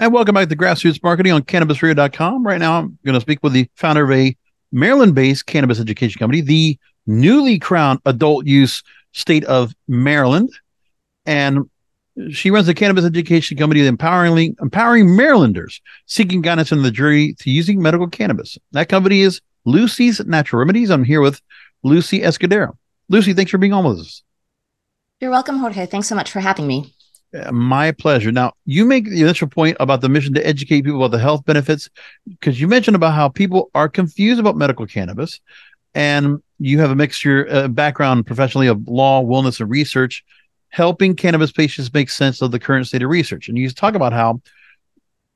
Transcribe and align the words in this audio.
And 0.00 0.14
welcome 0.14 0.34
back 0.34 0.48
to 0.48 0.56
Grassroots 0.56 1.02
Marketing 1.02 1.30
on 1.30 1.42
CannabisRadio.com. 1.42 2.46
Right 2.46 2.58
now, 2.58 2.78
I'm 2.78 2.98
going 3.04 3.16
to 3.16 3.20
speak 3.20 3.40
with 3.42 3.52
the 3.52 3.68
founder 3.74 4.04
of 4.04 4.10
a 4.10 4.34
Maryland 4.72 5.14
based 5.14 5.44
cannabis 5.44 5.78
education 5.78 6.18
company, 6.18 6.40
the 6.40 6.78
newly 7.06 7.58
crowned 7.58 8.00
adult 8.06 8.46
use 8.46 8.82
state 9.12 9.44
of 9.44 9.74
Maryland. 9.88 10.48
And 11.26 11.68
she 12.30 12.50
runs 12.50 12.66
a 12.66 12.72
cannabis 12.72 13.04
education 13.04 13.58
company 13.58 13.86
empowering, 13.86 14.56
empowering 14.62 15.14
Marylanders 15.14 15.82
seeking 16.06 16.40
guidance 16.40 16.72
on 16.72 16.82
the 16.82 16.90
journey 16.90 17.34
to 17.34 17.50
using 17.50 17.82
medical 17.82 18.08
cannabis. 18.08 18.56
That 18.72 18.88
company 18.88 19.20
is 19.20 19.42
Lucy's 19.66 20.18
Natural 20.24 20.60
Remedies. 20.60 20.88
I'm 20.88 21.04
here 21.04 21.20
with 21.20 21.42
Lucy 21.82 22.20
Escudero. 22.20 22.74
Lucy, 23.10 23.34
thanks 23.34 23.50
for 23.50 23.58
being 23.58 23.74
on 23.74 23.84
with 23.84 23.98
us. 23.98 24.22
You're 25.20 25.30
welcome, 25.30 25.58
Jorge. 25.58 25.84
Thanks 25.84 26.08
so 26.08 26.14
much 26.14 26.30
for 26.30 26.40
having 26.40 26.66
me. 26.66 26.94
My 27.52 27.92
pleasure. 27.92 28.32
Now, 28.32 28.54
you 28.64 28.84
make 28.84 29.04
the 29.04 29.20
initial 29.20 29.46
point 29.46 29.76
about 29.78 30.00
the 30.00 30.08
mission 30.08 30.34
to 30.34 30.44
educate 30.44 30.82
people 30.82 30.98
about 30.98 31.16
the 31.16 31.22
health 31.22 31.44
benefits 31.44 31.88
because 32.28 32.60
you 32.60 32.66
mentioned 32.66 32.96
about 32.96 33.14
how 33.14 33.28
people 33.28 33.70
are 33.72 33.88
confused 33.88 34.40
about 34.40 34.56
medical 34.56 34.84
cannabis, 34.84 35.40
and 35.94 36.42
you 36.58 36.80
have 36.80 36.90
a 36.90 36.96
mixture 36.96 37.46
uh, 37.48 37.68
background 37.68 38.26
professionally 38.26 38.66
of 38.66 38.88
law, 38.88 39.22
wellness, 39.22 39.60
and 39.60 39.70
research, 39.70 40.24
helping 40.70 41.14
cannabis 41.14 41.52
patients 41.52 41.92
make 41.94 42.10
sense 42.10 42.42
of 42.42 42.50
the 42.50 42.58
current 42.58 42.88
state 42.88 43.02
of 43.02 43.10
research. 43.10 43.48
And 43.48 43.56
you 43.56 43.70
talk 43.70 43.94
about 43.94 44.12
how, 44.12 44.40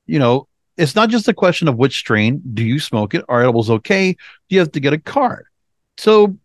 you 0.07 0.19
know, 0.19 0.49
it's 0.77 0.97
not 0.97 1.11
just 1.11 1.29
a 1.29 1.35
question 1.35 1.69
of 1.69 1.77
which 1.77 1.97
strain 1.97 2.43
do 2.55 2.65
you 2.65 2.81
smoke 2.81 3.15
it. 3.15 3.25
Are 3.29 3.43
edibles 3.43 3.71
okay? 3.71 4.13
Do 4.13 4.55
you 4.57 4.59
have 4.59 4.73
to 4.73 4.81
get 4.81 4.93
a 4.93 4.99
card? 4.99 5.47
So 5.99 6.37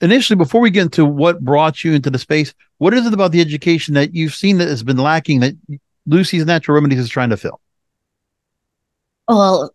initially, 0.00 0.36
before 0.36 0.60
we 0.60 0.70
get 0.70 0.82
into 0.82 1.04
what 1.04 1.40
brought 1.40 1.84
you 1.84 1.92
into 1.94 2.10
the 2.10 2.18
space, 2.18 2.52
what 2.78 2.94
is 2.94 3.06
it 3.06 3.12
about 3.12 3.32
the 3.32 3.40
education 3.40 3.94
that 3.94 4.14
you've 4.14 4.34
seen 4.34 4.58
that 4.58 4.68
has 4.68 4.82
been 4.82 4.96
lacking 4.96 5.40
that 5.40 5.54
Lucy's 6.06 6.46
Natural 6.46 6.74
Remedies 6.74 7.00
is 7.00 7.08
trying 7.08 7.30
to 7.30 7.36
fill? 7.36 7.60
Well, 9.28 9.74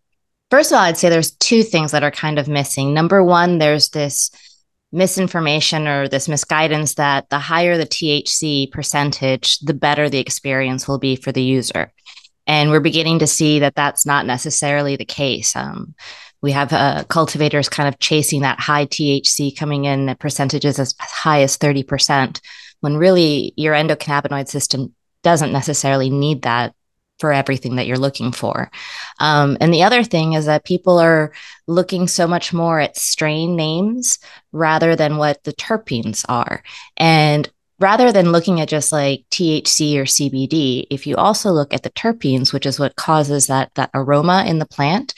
first 0.49 0.71
of 0.71 0.77
all, 0.77 0.83
I'd 0.83 0.97
say 0.97 1.09
there's 1.09 1.31
two 1.31 1.63
things 1.63 1.91
that 1.91 2.03
are 2.03 2.11
kind 2.11 2.39
of 2.39 2.47
missing. 2.47 2.93
Number 2.93 3.23
one, 3.23 3.59
there's 3.59 3.89
this 3.89 4.31
misinformation 4.91 5.87
or 5.87 6.07
this 6.07 6.29
misguidance 6.29 6.95
that 6.95 7.29
the 7.29 7.39
higher 7.39 7.77
the 7.77 7.85
THC 7.85 8.71
percentage, 8.71 9.59
the 9.59 9.73
better 9.73 10.09
the 10.09 10.19
experience 10.19 10.87
will 10.87 10.99
be 10.99 11.15
for 11.15 11.31
the 11.31 11.41
user. 11.41 11.91
And 12.45 12.69
we're 12.69 12.79
beginning 12.79 13.19
to 13.19 13.27
see 13.27 13.59
that 13.59 13.75
that's 13.75 14.05
not 14.05 14.25
necessarily 14.25 14.95
the 14.95 15.05
case. 15.05 15.55
Um, 15.55 15.95
we 16.41 16.51
have 16.51 16.73
uh, 16.73 17.05
cultivators 17.05 17.69
kind 17.69 17.87
of 17.87 17.99
chasing 17.99 18.41
that 18.41 18.59
high 18.59 18.85
THC 18.85 19.57
coming 19.57 19.85
in 19.85 20.09
at 20.09 20.19
percentages 20.19 20.77
as 20.77 20.93
high 20.99 21.41
as 21.41 21.57
30%, 21.57 22.41
when 22.83 22.97
really 22.97 23.53
your 23.55 23.73
endocannabinoid 23.73 24.49
system 24.49 24.93
doesn't 25.23 25.53
necessarily 25.53 26.09
need 26.09 26.41
that 26.41 26.75
for 27.17 27.31
everything 27.31 27.77
that 27.77 27.87
you're 27.87 27.97
looking 27.97 28.33
for. 28.33 28.69
Um, 29.21 29.55
and 29.61 29.73
the 29.73 29.83
other 29.83 30.03
thing 30.03 30.33
is 30.33 30.47
that 30.47 30.65
people 30.65 30.99
are 30.99 31.31
looking 31.65 32.09
so 32.09 32.27
much 32.27 32.51
more 32.51 32.81
at 32.81 32.97
strain 32.97 33.55
names 33.55 34.19
rather 34.51 34.97
than 34.97 35.15
what 35.15 35.41
the 35.45 35.53
terpenes 35.53 36.25
are. 36.27 36.61
And 36.97 37.49
rather 37.79 38.11
than 38.11 38.33
looking 38.33 38.59
at 38.59 38.67
just 38.67 38.91
like 38.91 39.23
THC 39.31 39.95
or 39.95 40.03
CBD, 40.03 40.85
if 40.89 41.07
you 41.07 41.15
also 41.15 41.51
look 41.51 41.73
at 41.73 41.83
the 41.83 41.91
terpenes, 41.91 42.51
which 42.51 42.65
is 42.65 42.77
what 42.77 42.97
causes 42.97 43.47
that 43.47 43.73
that 43.75 43.91
aroma 43.93 44.43
in 44.45 44.59
the 44.59 44.65
plant, 44.65 45.13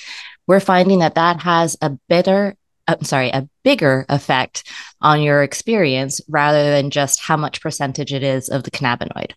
we're 0.46 0.60
finding 0.60 1.00
that 1.00 1.16
that 1.16 1.42
has 1.42 1.76
a 1.82 1.98
bitter 2.08 2.56
Uh, 2.88 2.96
I'm 3.00 3.06
sorry, 3.06 3.30
a 3.30 3.48
bigger 3.64 4.06
effect 4.10 4.70
on 5.02 5.22
your 5.22 5.44
experience 5.44 6.22
rather 6.28 6.64
than 6.64 6.90
just 6.90 7.20
how 7.20 7.38
much 7.38 7.62
percentage 7.62 8.14
it 8.14 8.24
is 8.24 8.50
of 8.50 8.64
the 8.64 8.72
cannabinoid. 8.72 9.32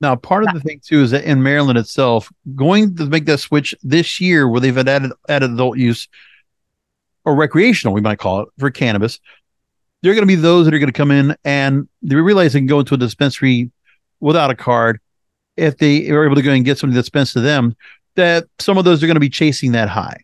Now, 0.00 0.14
part 0.14 0.44
of 0.44 0.54
the 0.54 0.60
thing 0.60 0.80
too 0.84 1.02
is 1.02 1.10
that 1.10 1.24
in 1.24 1.42
Maryland 1.42 1.78
itself, 1.78 2.30
going 2.54 2.94
to 2.96 3.06
make 3.06 3.26
that 3.26 3.38
switch 3.38 3.74
this 3.82 4.20
year, 4.20 4.48
where 4.48 4.60
they've 4.60 4.78
added 4.78 5.12
added 5.28 5.50
adult 5.50 5.76
use 5.76 6.06
or 7.24 7.34
recreational, 7.34 7.94
we 7.94 8.00
might 8.00 8.18
call 8.18 8.42
it 8.42 8.48
for 8.58 8.70
cannabis, 8.70 9.18
there 10.02 10.12
are 10.12 10.14
going 10.14 10.22
to 10.22 10.26
be 10.26 10.36
those 10.36 10.64
that 10.64 10.74
are 10.74 10.78
going 10.78 10.86
to 10.86 10.92
come 10.92 11.10
in 11.10 11.36
and 11.44 11.88
they 12.02 12.14
realize 12.14 12.52
they 12.52 12.60
can 12.60 12.66
go 12.66 12.78
into 12.78 12.94
a 12.94 12.98
dispensary 12.98 13.70
without 14.20 14.50
a 14.50 14.54
card 14.54 15.00
if 15.56 15.76
they 15.78 16.08
are 16.10 16.24
able 16.24 16.36
to 16.36 16.42
go 16.42 16.52
and 16.52 16.64
get 16.64 16.78
something 16.78 16.94
that's 16.94 17.06
dispensed 17.06 17.32
to 17.32 17.40
them 17.40 17.76
that 18.14 18.46
some 18.60 18.78
of 18.78 18.84
those 18.84 19.02
are 19.02 19.06
going 19.06 19.16
to 19.16 19.20
be 19.20 19.28
chasing 19.28 19.72
that 19.72 19.88
high. 19.88 20.20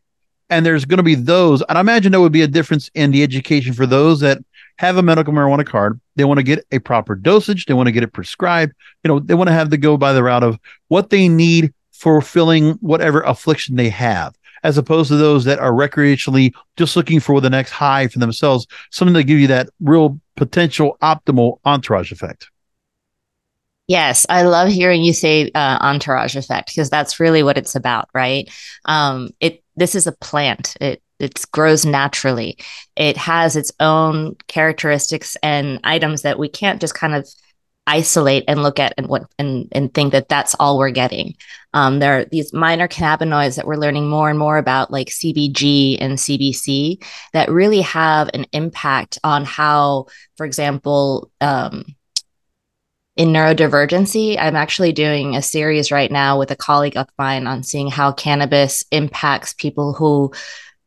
And 0.51 0.65
there's 0.65 0.85
going 0.85 0.99
to 0.99 1.03
be 1.03 1.15
those, 1.15 1.63
and 1.63 1.79
I 1.79 1.81
imagine 1.81 2.13
there 2.13 2.21
would 2.21 2.33
be 2.33 2.43
a 2.43 2.49
difference 2.49 2.91
in 2.95 3.11
the 3.11 3.23
education 3.23 3.73
for 3.73 3.87
those 3.87 4.21
that 4.21 4.39
have 4.77 4.97
a 4.97 5.03
medical 5.03 5.33
marijuana 5.33 5.65
card. 5.65 6.01
They 6.17 6.25
want 6.25 6.39
to 6.39 6.45
get 6.45 6.67
a 6.71 6.79
proper 6.79 7.15
dosage, 7.15 7.67
they 7.67 7.75
want 7.75 7.87
to 7.87 7.93
get 7.93 8.03
it 8.03 8.13
prescribed. 8.13 8.75
You 9.03 9.09
know, 9.09 9.21
they 9.21 9.35
want 9.35 9.49
to 9.49 9.55
have 9.55 9.71
to 9.71 9.77
go 9.77 9.97
by 9.97 10.13
the 10.13 10.23
route 10.23 10.43
of 10.43 10.59
what 10.89 11.11
they 11.11 11.29
need 11.29 11.73
for 11.93 12.21
filling 12.21 12.73
whatever 12.75 13.23
affliction 13.23 13.77
they 13.77 13.89
have, 13.89 14.35
as 14.63 14.77
opposed 14.77 15.09
to 15.09 15.17
those 15.17 15.45
that 15.45 15.59
are 15.59 15.73
recreationally 15.73 16.53
just 16.77 16.97
looking 16.97 17.21
for 17.21 17.41
the 17.41 17.51
next 17.51 17.71
high 17.71 18.09
for 18.09 18.19
themselves, 18.19 18.67
something 18.91 19.15
to 19.15 19.25
give 19.25 19.39
you 19.39 19.47
that 19.47 19.71
real 19.81 20.21
potential 20.37 20.99
optimal 21.03 21.59
entourage 21.65 22.13
effect. 22.13 22.51
Yes, 23.87 24.25
I 24.29 24.43
love 24.43 24.69
hearing 24.69 25.03
you 25.03 25.13
say 25.13 25.51
uh, 25.55 25.79
entourage 25.81 26.37
effect 26.37 26.69
because 26.69 26.91
that's 26.91 27.21
really 27.21 27.43
what 27.43 27.59
it's 27.59 27.75
about, 27.75 28.09
right? 28.15 28.51
Um, 28.87 29.31
it 29.41 29.64
this 29.77 29.95
is 29.95 30.07
a 30.07 30.13
plant. 30.13 30.77
It 30.81 31.03
it 31.21 31.45
grows 31.53 31.87
naturally. 31.87 32.59
It 32.97 33.17
has 33.17 33.57
its 33.57 33.73
own 33.81 34.37
characteristics 34.49 35.37
and 35.43 35.81
items 35.85 36.23
that 36.23 36.39
we 36.39 36.49
can't 36.49 36.81
just 36.81 36.95
kind 36.95 37.15
of 37.15 37.27
isolate 37.87 38.45
and 38.49 38.63
look 38.63 38.79
at 38.79 38.95
and 38.97 39.09
what 39.09 39.27
and 39.39 39.69
and 39.73 39.93
think 39.93 40.13
that 40.13 40.29
that's 40.29 40.55
all 40.57 40.79
we're 40.79 40.91
getting. 40.91 41.35
Um, 41.73 41.99
there 41.99 42.21
are 42.21 42.25
these 42.25 42.53
minor 42.53 42.89
cannabinoids 42.89 43.57
that 43.57 43.67
we're 43.67 43.77
learning 43.77 44.09
more 44.09 44.31
and 44.31 44.39
more 44.39 44.59
about, 44.59 44.91
like 44.91 45.09
CBG 45.09 45.99
and 46.01 46.19
CBC, 46.19 47.05
that 47.33 47.51
really 47.51 47.83
have 47.83 48.31
an 48.33 48.47
impact 48.53 49.19
on 49.25 49.45
how, 49.45 50.07
for 50.37 50.47
example. 50.47 51.31
Um, 51.41 51.85
in 53.17 53.29
neurodivergency, 53.29 54.37
I'm 54.39 54.57
actually 54.57 54.93
doing 54.93 55.37
a 55.37 55.43
series 55.43 55.93
right 55.93 56.11
now 56.11 56.39
with 56.39 56.51
a 56.51 56.57
colleague 56.57 56.97
of 56.97 57.09
mine 57.17 57.47
on 57.47 57.63
seeing 57.63 57.89
how 57.89 58.13
cannabis 58.13 58.85
impacts 58.91 59.53
people 59.53 59.93
who 59.93 60.33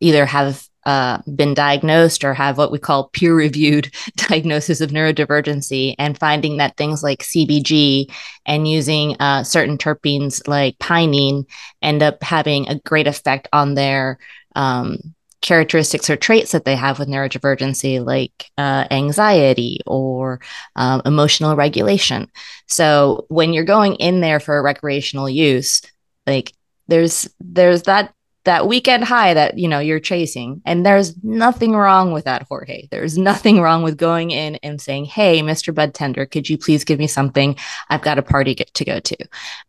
either 0.01 0.25
have 0.25 0.67
uh, 0.85 1.19
been 1.35 1.53
diagnosed 1.53 2.23
or 2.23 2.33
have 2.33 2.57
what 2.57 2.71
we 2.71 2.79
call 2.79 3.09
peer 3.09 3.35
reviewed 3.35 3.93
diagnosis 4.15 4.81
of 4.81 4.91
neurodivergency, 4.91 5.95
and 5.97 6.17
finding 6.17 6.57
that 6.57 6.77
things 6.77 7.03
like 7.03 7.23
CBG 7.23 8.11
and 8.45 8.67
using 8.67 9.15
uh, 9.19 9.43
certain 9.43 9.77
terpenes 9.77 10.45
like 10.47 10.77
pinene 10.79 11.45
end 11.81 12.03
up 12.03 12.23
having 12.23 12.67
a 12.67 12.79
great 12.79 13.07
effect 13.07 13.47
on 13.53 13.73
their 13.73 14.17
um, 14.55 15.13
characteristics 15.47 16.09
or 16.09 16.17
traits 16.17 16.51
that 16.51 16.65
they 16.65 16.75
have 16.75 16.99
with 16.99 17.07
neurodivergency, 17.07 18.05
like 18.05 18.51
uh, 18.57 18.85
anxiety 18.91 19.79
or 19.87 20.41
um, 20.75 21.01
emotional 21.05 21.55
regulation. 21.55 22.29
So 22.67 23.25
when 23.29 23.53
you're 23.53 23.63
going 23.63 23.95
in 23.95 24.19
there 24.19 24.41
for 24.41 24.61
recreational 24.61 25.29
use, 25.29 25.81
like 26.25 26.51
there's 26.89 27.29
there's 27.39 27.83
that 27.83 28.13
that 28.43 28.67
weekend 28.67 29.03
high 29.03 29.33
that 29.33 29.57
you 29.57 29.69
know 29.69 29.79
you're 29.79 29.99
chasing 29.99 30.61
and 30.65 30.85
there's 30.85 31.21
nothing 31.21 31.73
wrong 31.73 32.13
with 32.13 32.23
that 32.23 32.43
jorge 32.43 32.87
there's 32.91 33.17
nothing 33.17 33.59
wrong 33.59 33.83
with 33.83 33.97
going 33.97 34.31
in 34.31 34.55
and 34.63 34.79
saying 34.79 35.03
hey 35.03 35.41
mr 35.41 35.75
bud 35.75 35.93
tender 35.93 36.25
could 36.25 36.49
you 36.49 36.57
please 36.57 36.85
give 36.85 36.97
me 36.97 37.07
something 37.07 37.57
i've 37.89 38.01
got 38.01 38.17
a 38.17 38.21
party 38.21 38.55
to 38.55 38.85
go 38.85 39.01
to 39.01 39.17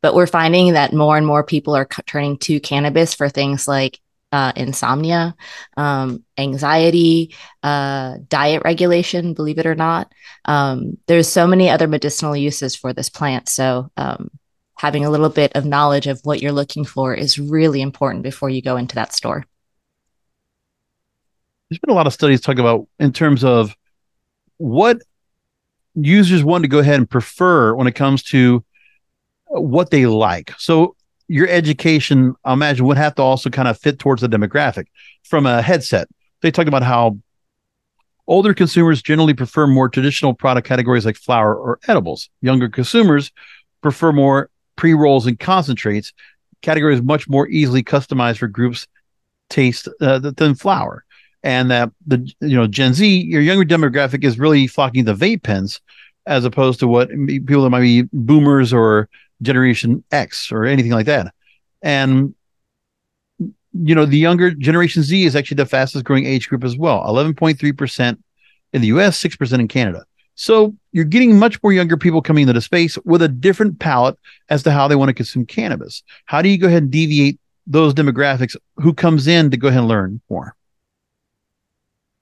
but 0.00 0.14
we're 0.14 0.28
finding 0.28 0.74
that 0.74 0.92
more 0.92 1.16
and 1.16 1.26
more 1.26 1.42
people 1.42 1.74
are 1.74 1.86
turning 2.06 2.38
to 2.38 2.60
cannabis 2.60 3.14
for 3.14 3.28
things 3.28 3.66
like 3.66 3.98
uh, 4.32 4.52
insomnia, 4.56 5.34
um, 5.76 6.24
anxiety, 6.36 7.34
uh, 7.62 8.18
diet 8.28 8.62
regulation, 8.64 9.34
believe 9.34 9.58
it 9.58 9.66
or 9.66 9.74
not. 9.74 10.12
Um, 10.44 10.98
there's 11.06 11.28
so 11.28 11.46
many 11.46 11.70
other 11.70 11.88
medicinal 11.88 12.36
uses 12.36 12.76
for 12.76 12.92
this 12.92 13.08
plant. 13.08 13.48
So, 13.48 13.90
um, 13.96 14.30
having 14.76 15.04
a 15.04 15.10
little 15.10 15.28
bit 15.28 15.52
of 15.56 15.64
knowledge 15.64 16.06
of 16.06 16.20
what 16.22 16.40
you're 16.40 16.52
looking 16.52 16.84
for 16.84 17.12
is 17.14 17.38
really 17.38 17.80
important 17.80 18.22
before 18.22 18.48
you 18.48 18.62
go 18.62 18.76
into 18.76 18.94
that 18.94 19.12
store. 19.12 19.44
There's 21.68 21.80
been 21.80 21.90
a 21.90 21.96
lot 21.96 22.06
of 22.06 22.12
studies 22.12 22.40
talking 22.40 22.60
about 22.60 22.86
in 22.98 23.12
terms 23.12 23.44
of 23.44 23.74
what 24.56 25.02
users 25.94 26.44
want 26.44 26.62
to 26.62 26.68
go 26.68 26.78
ahead 26.78 26.96
and 26.96 27.10
prefer 27.10 27.74
when 27.74 27.86
it 27.86 27.94
comes 27.94 28.22
to 28.24 28.64
what 29.46 29.90
they 29.90 30.06
like. 30.06 30.52
So 30.58 30.94
your 31.28 31.46
education, 31.48 32.34
I 32.44 32.54
imagine, 32.54 32.86
would 32.86 32.96
have 32.96 33.14
to 33.16 33.22
also 33.22 33.50
kind 33.50 33.68
of 33.68 33.78
fit 33.78 33.98
towards 33.98 34.22
the 34.22 34.28
demographic 34.28 34.86
from 35.22 35.46
a 35.46 35.62
headset. 35.62 36.08
They 36.40 36.50
talked 36.50 36.68
about 36.68 36.82
how 36.82 37.18
older 38.26 38.54
consumers 38.54 39.02
generally 39.02 39.34
prefer 39.34 39.66
more 39.66 39.88
traditional 39.88 40.34
product 40.34 40.66
categories 40.66 41.04
like 41.04 41.16
flower 41.16 41.54
or 41.54 41.78
edibles. 41.86 42.30
Younger 42.40 42.68
consumers 42.68 43.30
prefer 43.82 44.12
more 44.12 44.50
pre 44.76 44.94
rolls 44.94 45.26
and 45.26 45.38
concentrates, 45.38 46.12
categories 46.62 47.02
much 47.02 47.28
more 47.28 47.48
easily 47.48 47.82
customized 47.82 48.38
for 48.38 48.48
groups' 48.48 48.86
taste 49.50 49.88
uh, 50.00 50.18
than 50.18 50.54
flower. 50.54 51.04
And 51.42 51.70
that 51.70 51.90
the 52.06 52.32
you 52.40 52.56
know 52.56 52.66
Gen 52.66 52.94
Z, 52.94 53.06
your 53.06 53.42
younger 53.42 53.64
demographic 53.64 54.24
is 54.24 54.38
really 54.38 54.66
flocking 54.66 55.04
to 55.04 55.14
vape 55.14 55.42
pens 55.42 55.80
as 56.26 56.44
opposed 56.44 56.80
to 56.80 56.88
what 56.88 57.08
people 57.08 57.62
that 57.62 57.70
might 57.70 57.80
be 57.80 58.02
boomers 58.12 58.72
or 58.72 59.08
Generation 59.42 60.04
X 60.10 60.50
or 60.52 60.64
anything 60.64 60.92
like 60.92 61.06
that. 61.06 61.32
And 61.82 62.34
you 63.72 63.94
know, 63.94 64.06
the 64.06 64.18
younger 64.18 64.50
Generation 64.50 65.02
Z 65.02 65.24
is 65.24 65.36
actually 65.36 65.56
the 65.56 65.66
fastest 65.66 66.04
growing 66.04 66.26
age 66.26 66.48
group 66.48 66.64
as 66.64 66.76
well 66.76 67.04
11.3% 67.04 68.18
in 68.72 68.80
the 68.80 68.88
US, 68.88 69.22
6% 69.22 69.60
in 69.60 69.68
Canada. 69.68 70.04
So 70.34 70.74
you're 70.92 71.04
getting 71.04 71.38
much 71.38 71.60
more 71.62 71.72
younger 71.72 71.96
people 71.96 72.22
coming 72.22 72.42
into 72.42 72.52
the 72.52 72.60
space 72.60 72.96
with 73.04 73.22
a 73.22 73.28
different 73.28 73.78
palette 73.80 74.16
as 74.48 74.62
to 74.62 74.70
how 74.70 74.86
they 74.86 74.94
want 74.94 75.08
to 75.08 75.14
consume 75.14 75.46
cannabis. 75.46 76.02
How 76.26 76.42
do 76.42 76.48
you 76.48 76.58
go 76.58 76.68
ahead 76.68 76.84
and 76.84 76.92
deviate 76.92 77.40
those 77.66 77.92
demographics 77.92 78.56
who 78.76 78.94
comes 78.94 79.26
in 79.26 79.50
to 79.50 79.56
go 79.56 79.68
ahead 79.68 79.80
and 79.80 79.88
learn 79.88 80.20
more? 80.30 80.54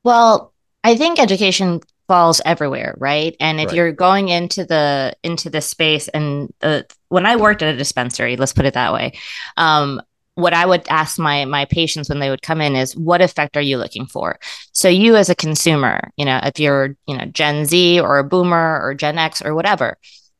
Well, 0.03 0.53
I 0.83 0.97
think 0.97 1.19
education 1.19 1.81
falls 2.09 2.41
everywhere, 2.45 2.95
right? 2.99 3.37
And 3.41 3.61
if 3.61 3.69
right. 3.69 3.77
you're 3.77 3.93
going 3.93 4.29
into 4.29 4.65
the 4.65 5.15
into 5.23 5.51
the 5.51 5.61
space 5.61 6.09
and 6.09 6.53
the 6.61 6.87
when 7.09 7.27
I 7.27 7.37
worked 7.37 7.63
at 7.63 7.75
a 7.75 7.77
dispensary, 7.77 8.37
let's 8.37 8.53
put 8.53 8.65
it 8.65 8.75
that 8.75 8.93
way, 8.93 9.13
um, 9.57 10.01
what 10.35 10.53
I 10.53 10.67
would 10.67 10.87
ask 10.89 11.19
my 11.19 11.45
my 11.47 11.65
patients 11.65 12.09
when 12.09 12.19
they 12.19 12.31
would 12.31 12.43
come 12.43 12.61
in 12.61 12.77
is 12.77 12.97
what 12.97 13.23
effect 13.23 13.57
are 13.57 13.63
you 13.63 13.79
looking 13.79 14.07
for? 14.07 14.39
So 14.73 14.89
you 14.89 15.17
as 15.17 15.29
a 15.29 15.35
consumer, 15.35 16.11
you 16.17 16.25
know, 16.25 16.41
if 16.43 16.61
you're, 16.61 16.97
you 17.07 17.17
know, 17.17 17.25
Gen 17.27 17.65
Z 17.65 18.01
or 18.01 18.19
a 18.19 18.25
boomer 18.25 18.81
or 18.83 18.95
Gen 18.95 19.19
X 19.19 19.43
or 19.43 19.55
whatever, 19.55 19.97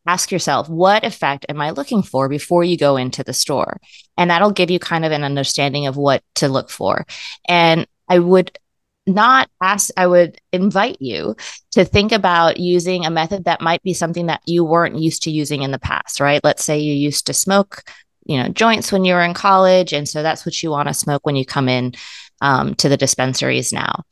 ask 0.07 0.31
yourself, 0.31 0.69
what 0.69 1.05
effect 1.05 1.47
am 1.49 1.61
I 1.61 1.71
looking 1.71 2.03
for 2.03 2.29
before 2.29 2.63
you 2.63 2.77
go 2.77 2.97
into 2.97 3.25
the 3.25 3.33
store? 3.33 3.81
And 4.17 4.31
that'll 4.31 4.53
give 4.53 4.71
you 4.71 4.79
kind 4.79 5.05
of 5.05 5.13
an 5.13 5.25
understanding 5.25 5.87
of 5.87 5.97
what 5.97 6.23
to 6.37 6.49
look 6.49 6.71
for. 6.71 7.07
And 7.49 7.87
I 8.09 8.19
would 8.19 8.57
not 9.07 9.49
ask, 9.63 9.91
I 9.97 10.07
would 10.07 10.41
invite 10.53 11.01
you 11.01 11.37
to 11.73 11.85
think 11.85 12.13
about 12.13 12.59
using 12.59 13.07
a 13.07 13.11
method 13.11 13.45
that 13.45 13.61
might 13.61 13.83
be 13.83 13.95
something 13.95 14.27
that 14.27 14.43
you 14.47 14.65
weren't 14.65 14.99
used 14.99 15.23
to 15.25 15.31
using 15.31 15.63
in 15.63 15.71
the 15.71 15.79
past, 15.79 16.21
right? 16.21 16.41
Let's 16.43 16.65
say 16.65 16.79
you 16.79 16.93
used 16.93 17.27
to 17.27 17.33
smoke 17.33 17.85
you 18.27 18.43
know 18.43 18.49
joints 18.49 18.93
when 18.93 19.05
you 19.05 19.15
were 19.15 19.23
in 19.23 19.35
college 19.35 19.93
and 19.93 20.09
so 20.09 20.23
that's 20.23 20.45
what 20.45 20.63
you 20.63 20.71
want 20.71 20.89
to 20.89 20.95
smoke 20.95 21.25
when 21.25 21.37
you 21.37 21.45
come 21.45 21.69
in 21.69 21.95
um, 22.41 22.75
to 22.75 22.89
the 22.89 22.97
dispensaries 22.97 23.73
now 23.73 24.03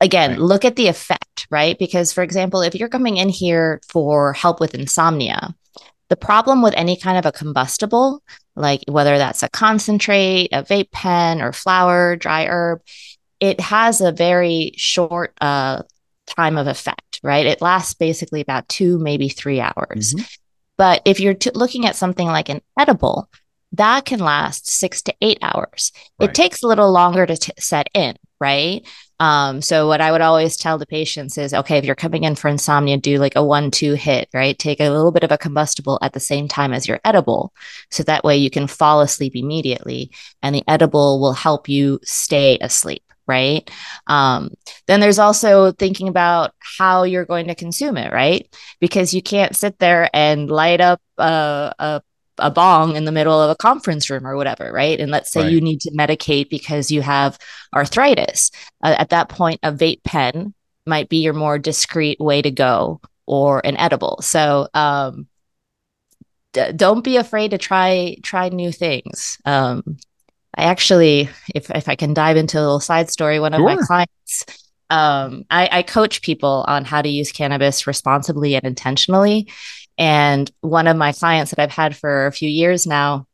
again 0.00 0.30
right. 0.30 0.40
look 0.40 0.64
at 0.64 0.76
the 0.76 0.88
effect 0.88 1.46
right 1.50 1.78
because 1.78 2.12
for 2.12 2.22
example 2.22 2.62
if 2.62 2.74
you're 2.74 2.88
coming 2.88 3.18
in 3.18 3.28
here 3.28 3.80
for 3.88 4.32
help 4.32 4.58
with 4.60 4.74
insomnia 4.74 5.54
the 6.08 6.16
problem 6.16 6.62
with 6.62 6.74
any 6.74 6.96
kind 6.96 7.18
of 7.18 7.26
a 7.26 7.32
combustible 7.32 8.22
like 8.56 8.82
whether 8.88 9.18
that's 9.18 9.42
a 9.42 9.48
concentrate 9.48 10.48
a 10.52 10.62
vape 10.62 10.90
pen 10.90 11.40
or 11.40 11.52
flower 11.52 12.16
dry 12.16 12.46
herb 12.46 12.80
it 13.40 13.60
has 13.60 14.00
a 14.00 14.12
very 14.12 14.72
short 14.76 15.34
uh, 15.40 15.82
time 16.26 16.56
of 16.58 16.66
effect 16.66 17.20
right 17.22 17.46
it 17.46 17.62
lasts 17.62 17.94
basically 17.94 18.40
about 18.40 18.68
two 18.68 18.98
maybe 18.98 19.28
three 19.28 19.60
hours 19.60 20.14
mm-hmm. 20.14 20.24
But 20.78 21.02
if 21.04 21.20
you're 21.20 21.34
t- 21.34 21.50
looking 21.54 21.84
at 21.84 21.96
something 21.96 22.26
like 22.26 22.48
an 22.48 22.62
edible, 22.78 23.28
that 23.72 24.06
can 24.06 24.20
last 24.20 24.66
six 24.70 25.02
to 25.02 25.14
eight 25.20 25.38
hours. 25.42 25.92
Right. 26.18 26.30
It 26.30 26.34
takes 26.34 26.62
a 26.62 26.66
little 26.66 26.90
longer 26.90 27.26
to 27.26 27.36
t- 27.36 27.52
set 27.58 27.88
in, 27.92 28.16
right? 28.40 28.86
Um, 29.20 29.60
so 29.60 29.88
what 29.88 30.00
I 30.00 30.12
would 30.12 30.20
always 30.20 30.56
tell 30.56 30.78
the 30.78 30.86
patients 30.86 31.36
is, 31.36 31.52
okay, 31.52 31.76
if 31.76 31.84
you're 31.84 31.96
coming 31.96 32.22
in 32.22 32.36
for 32.36 32.46
insomnia, 32.48 32.96
do 32.96 33.18
like 33.18 33.34
a 33.34 33.44
one-two 33.44 33.94
hit, 33.94 34.28
right? 34.32 34.56
Take 34.56 34.78
a 34.78 34.88
little 34.88 35.10
bit 35.10 35.24
of 35.24 35.32
a 35.32 35.36
combustible 35.36 35.98
at 36.00 36.12
the 36.12 36.20
same 36.20 36.46
time 36.46 36.72
as 36.72 36.86
your 36.86 37.00
edible, 37.04 37.52
so 37.90 38.04
that 38.04 38.22
way 38.22 38.36
you 38.36 38.48
can 38.48 38.68
fall 38.68 39.00
asleep 39.00 39.34
immediately, 39.34 40.12
and 40.40 40.54
the 40.54 40.62
edible 40.68 41.20
will 41.20 41.32
help 41.32 41.68
you 41.68 41.98
stay 42.04 42.56
asleep 42.60 43.02
right? 43.28 43.70
Um, 44.06 44.50
then 44.86 45.00
there's 45.00 45.18
also 45.18 45.70
thinking 45.72 46.08
about 46.08 46.52
how 46.58 47.04
you're 47.04 47.24
going 47.24 47.48
to 47.48 47.54
consume 47.54 47.96
it, 47.96 48.12
right? 48.12 48.52
Because 48.80 49.14
you 49.14 49.22
can't 49.22 49.54
sit 49.54 49.78
there 49.78 50.10
and 50.12 50.50
light 50.50 50.80
up 50.80 51.00
a, 51.18 51.74
a 51.78 52.02
a 52.38 52.50
bong 52.50 52.96
in 52.96 53.04
the 53.04 53.12
middle 53.12 53.40
of 53.40 53.50
a 53.50 53.56
conference 53.56 54.08
room 54.10 54.26
or 54.26 54.36
whatever, 54.36 54.70
right? 54.72 55.00
And 55.00 55.10
let's 55.10 55.30
say 55.30 55.42
right. 55.42 55.52
you 55.52 55.60
need 55.60 55.80
to 55.82 55.90
medicate 55.90 56.48
because 56.48 56.90
you 56.90 57.02
have 57.02 57.38
arthritis. 57.74 58.50
Uh, 58.82 58.94
at 58.98 59.10
that 59.10 59.28
point, 59.28 59.60
a 59.62 59.72
vape 59.72 60.02
pen 60.04 60.54
might 60.86 61.08
be 61.08 61.18
your 61.18 61.34
more 61.34 61.58
discreet 61.58 62.20
way 62.20 62.40
to 62.40 62.50
go 62.50 63.00
or 63.26 63.64
an 63.64 63.76
edible. 63.76 64.20
So, 64.22 64.68
um, 64.72 65.26
d- 66.52 66.72
don't 66.72 67.04
be 67.04 67.16
afraid 67.16 67.50
to 67.50 67.58
try 67.58 68.16
try 68.22 68.48
new 68.48 68.72
things. 68.72 69.38
Um, 69.44 69.98
I 70.58 70.64
actually, 70.64 71.30
if 71.54 71.70
if 71.70 71.88
I 71.88 71.94
can 71.94 72.14
dive 72.14 72.36
into 72.36 72.58
a 72.58 72.60
little 72.60 72.80
side 72.80 73.10
story, 73.10 73.38
one 73.38 73.54
of 73.54 73.58
sure. 73.58 73.76
my 73.76 73.76
clients, 73.76 74.44
um, 74.90 75.44
I, 75.50 75.68
I 75.70 75.82
coach 75.82 76.20
people 76.20 76.64
on 76.66 76.84
how 76.84 77.00
to 77.00 77.08
use 77.08 77.30
cannabis 77.30 77.86
responsibly 77.86 78.56
and 78.56 78.64
intentionally. 78.64 79.52
And 79.96 80.50
one 80.60 80.88
of 80.88 80.96
my 80.96 81.12
clients 81.12 81.52
that 81.52 81.62
I've 81.62 81.70
had 81.70 81.96
for 81.96 82.26
a 82.26 82.32
few 82.32 82.48
years 82.48 82.88
now, 82.88 83.28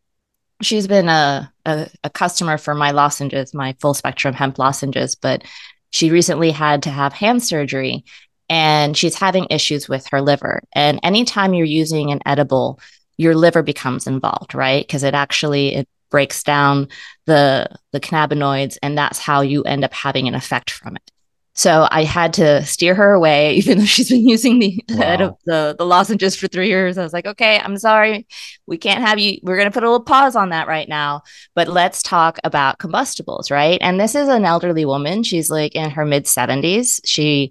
she's 0.61 0.87
been 0.87 1.09
a, 1.09 1.51
a, 1.65 1.89
a 2.05 2.11
customer 2.11 2.59
for 2.59 2.75
my 2.75 2.91
lozenges, 2.91 3.55
my 3.55 3.75
full 3.81 3.95
spectrum 3.95 4.35
hemp 4.35 4.59
lozenges, 4.59 5.15
but 5.15 5.45
she 5.91 6.11
recently 6.11 6.51
had 6.51 6.83
to 6.83 6.91
have 6.91 7.15
hand 7.15 7.43
surgery 7.43 8.05
and 8.51 8.97
she's 8.97 9.15
having 9.15 9.47
issues 9.49 9.89
with 9.89 10.07
her 10.09 10.21
liver. 10.21 10.63
And 10.75 11.01
anytime 11.03 11.55
you're 11.55 11.67
using 11.67 12.13
an 12.13 12.21
edible, 12.27 12.81
your 13.17 13.35
liver 13.35 13.63
becomes 13.63 14.07
involved, 14.07 14.55
right? 14.55 14.87
Because 14.87 15.05
it 15.05 15.15
actually 15.15 15.77
it 15.77 15.89
breaks 16.15 16.45
down 16.45 16.87
the 17.27 17.69
the 17.91 17.99
cannabinoids 17.99 18.79
and 18.85 18.97
that's 18.97 19.19
how 19.19 19.41
you 19.41 19.65
end 19.65 19.83
up 19.83 19.93
having 19.93 20.29
an 20.29 20.35
effect 20.37 20.71
from 20.71 20.95
it 20.95 21.11
so 21.55 21.89
i 21.91 22.05
had 22.05 22.33
to 22.33 22.65
steer 22.65 22.95
her 22.95 23.15
away 23.15 23.55
even 23.57 23.79
though 23.79 23.85
she's 23.85 24.11
been 24.11 24.29
using 24.29 24.61
the 24.87 24.97
wow. 24.97 25.37
the, 25.45 25.75
the 25.77 25.85
lozenges 25.85 26.37
for 26.37 26.47
three 26.47 26.69
years 26.69 26.97
i 26.97 27.03
was 27.03 27.13
like 27.13 27.27
okay 27.27 27.59
i'm 27.59 27.77
sorry 27.77 28.29
we 28.69 28.79
can't 28.79 29.03
have 29.03 29.19
you 29.19 29.41
we're 29.43 29.57
going 29.57 29.69
to 29.69 29.75
put 29.75 29.83
a 29.83 29.91
little 29.91 30.05
pause 30.05 30.37
on 30.37 30.51
that 30.51 30.69
right 30.69 30.89
now 30.89 31.21
but 31.57 31.67
let's 31.67 32.01
talk 32.01 32.39
about 32.45 32.79
combustibles 32.79 33.51
right 33.51 33.79
and 33.81 33.99
this 33.99 34.15
is 34.15 34.29
an 34.29 34.45
elderly 34.45 34.85
woman 34.85 35.25
she's 35.25 35.51
like 35.51 35.75
in 35.75 35.91
her 35.91 36.05
mid 36.05 36.27
70s 36.27 37.01
she 37.05 37.51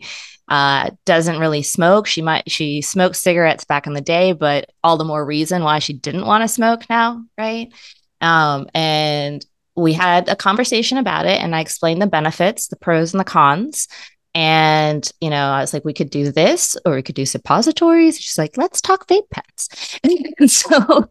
uh, 0.49 0.89
doesn't 1.05 1.39
really 1.39 1.63
smoke. 1.63 2.05
She 2.05 2.21
might 2.21 2.51
she 2.51 2.81
smoked 2.81 3.15
cigarettes 3.15 3.63
back 3.63 3.87
in 3.87 3.93
the 3.93 4.01
day, 4.01 4.33
but 4.33 4.69
all 4.83 4.97
the 4.97 5.05
more 5.05 5.25
reason 5.25 5.63
why 5.63 5.79
she 5.79 5.93
didn't 5.93 6.25
want 6.25 6.43
to 6.43 6.49
smoke 6.49 6.81
now, 6.89 7.23
right? 7.37 7.71
Um, 8.23 8.67
and 8.73 9.45
we 9.75 9.93
had 9.93 10.29
a 10.29 10.35
conversation 10.35 10.97
about 10.97 11.25
it 11.25 11.41
and 11.41 11.55
I 11.55 11.59
explained 11.59 12.01
the 12.01 12.07
benefits, 12.07 12.67
the 12.67 12.75
pros 12.75 13.13
and 13.13 13.19
the 13.19 13.25
cons. 13.25 13.87
And, 14.35 15.07
you 15.21 15.29
know, 15.29 15.45
I 15.45 15.61
was 15.61 15.73
like, 15.73 15.85
we 15.85 15.93
could 15.93 16.09
do 16.09 16.31
this 16.31 16.75
or 16.85 16.95
we 16.95 17.03
could 17.03 17.13
do 17.13 17.25
suppositories. 17.25 18.19
She's 18.19 18.37
like, 18.37 18.57
let's 18.57 18.81
talk 18.81 19.07
vape 19.07 19.29
pens. 19.29 19.99
and 20.39 20.49
so 20.49 21.07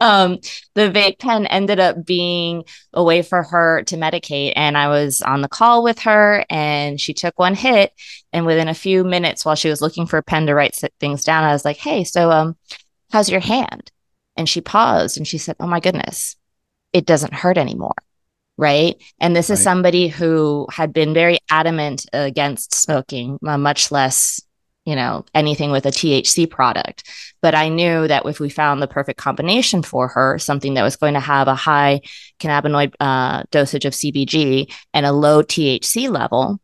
um, 0.00 0.38
the 0.74 0.90
vape 0.90 1.18
pen 1.18 1.46
ended 1.48 1.80
up 1.80 2.06
being 2.06 2.64
a 2.94 3.04
way 3.04 3.20
for 3.20 3.42
her 3.42 3.82
to 3.84 3.96
medicate. 3.96 4.54
And 4.56 4.78
I 4.78 4.88
was 4.88 5.20
on 5.20 5.42
the 5.42 5.48
call 5.48 5.82
with 5.82 5.98
her 6.00 6.46
and 6.48 6.98
she 6.98 7.12
took 7.12 7.38
one 7.38 7.54
hit. 7.54 7.92
And 8.32 8.46
within 8.46 8.68
a 8.68 8.74
few 8.74 9.04
minutes, 9.04 9.44
while 9.44 9.56
she 9.56 9.68
was 9.68 9.82
looking 9.82 10.06
for 10.06 10.16
a 10.16 10.22
pen 10.22 10.46
to 10.46 10.54
write 10.54 10.80
things 10.98 11.24
down, 11.24 11.44
I 11.44 11.52
was 11.52 11.66
like, 11.66 11.76
hey, 11.76 12.04
so 12.04 12.30
um, 12.30 12.56
how's 13.10 13.28
your 13.28 13.40
hand? 13.40 13.92
And 14.34 14.48
she 14.48 14.62
paused 14.62 15.18
and 15.18 15.28
she 15.28 15.36
said, 15.36 15.56
oh 15.60 15.66
my 15.66 15.80
goodness, 15.80 16.36
it 16.92 17.06
doesn't 17.06 17.34
hurt 17.34 17.58
anymore. 17.58 17.94
Right. 18.58 19.02
And 19.18 19.34
this 19.34 19.48
right. 19.48 19.58
is 19.58 19.62
somebody 19.62 20.08
who 20.08 20.66
had 20.70 20.92
been 20.92 21.14
very 21.14 21.38
adamant 21.50 22.06
against 22.12 22.74
smoking, 22.74 23.38
uh, 23.46 23.58
much 23.58 23.90
less, 23.90 24.40
you 24.84 24.94
know, 24.94 25.24
anything 25.34 25.70
with 25.70 25.86
a 25.86 25.90
THC 25.90 26.48
product. 26.48 27.08
But 27.40 27.54
I 27.54 27.70
knew 27.70 28.06
that 28.06 28.26
if 28.26 28.40
we 28.40 28.50
found 28.50 28.82
the 28.82 28.86
perfect 28.86 29.18
combination 29.18 29.82
for 29.82 30.08
her, 30.08 30.38
something 30.38 30.74
that 30.74 30.82
was 30.82 30.96
going 30.96 31.14
to 31.14 31.20
have 31.20 31.48
a 31.48 31.54
high 31.54 32.02
cannabinoid 32.40 32.94
uh, 33.00 33.44
dosage 33.50 33.84
of 33.84 33.94
CBG 33.94 34.72
and 34.92 35.06
a 35.06 35.12
low 35.12 35.42
THC 35.42 36.10
level, 36.10 36.60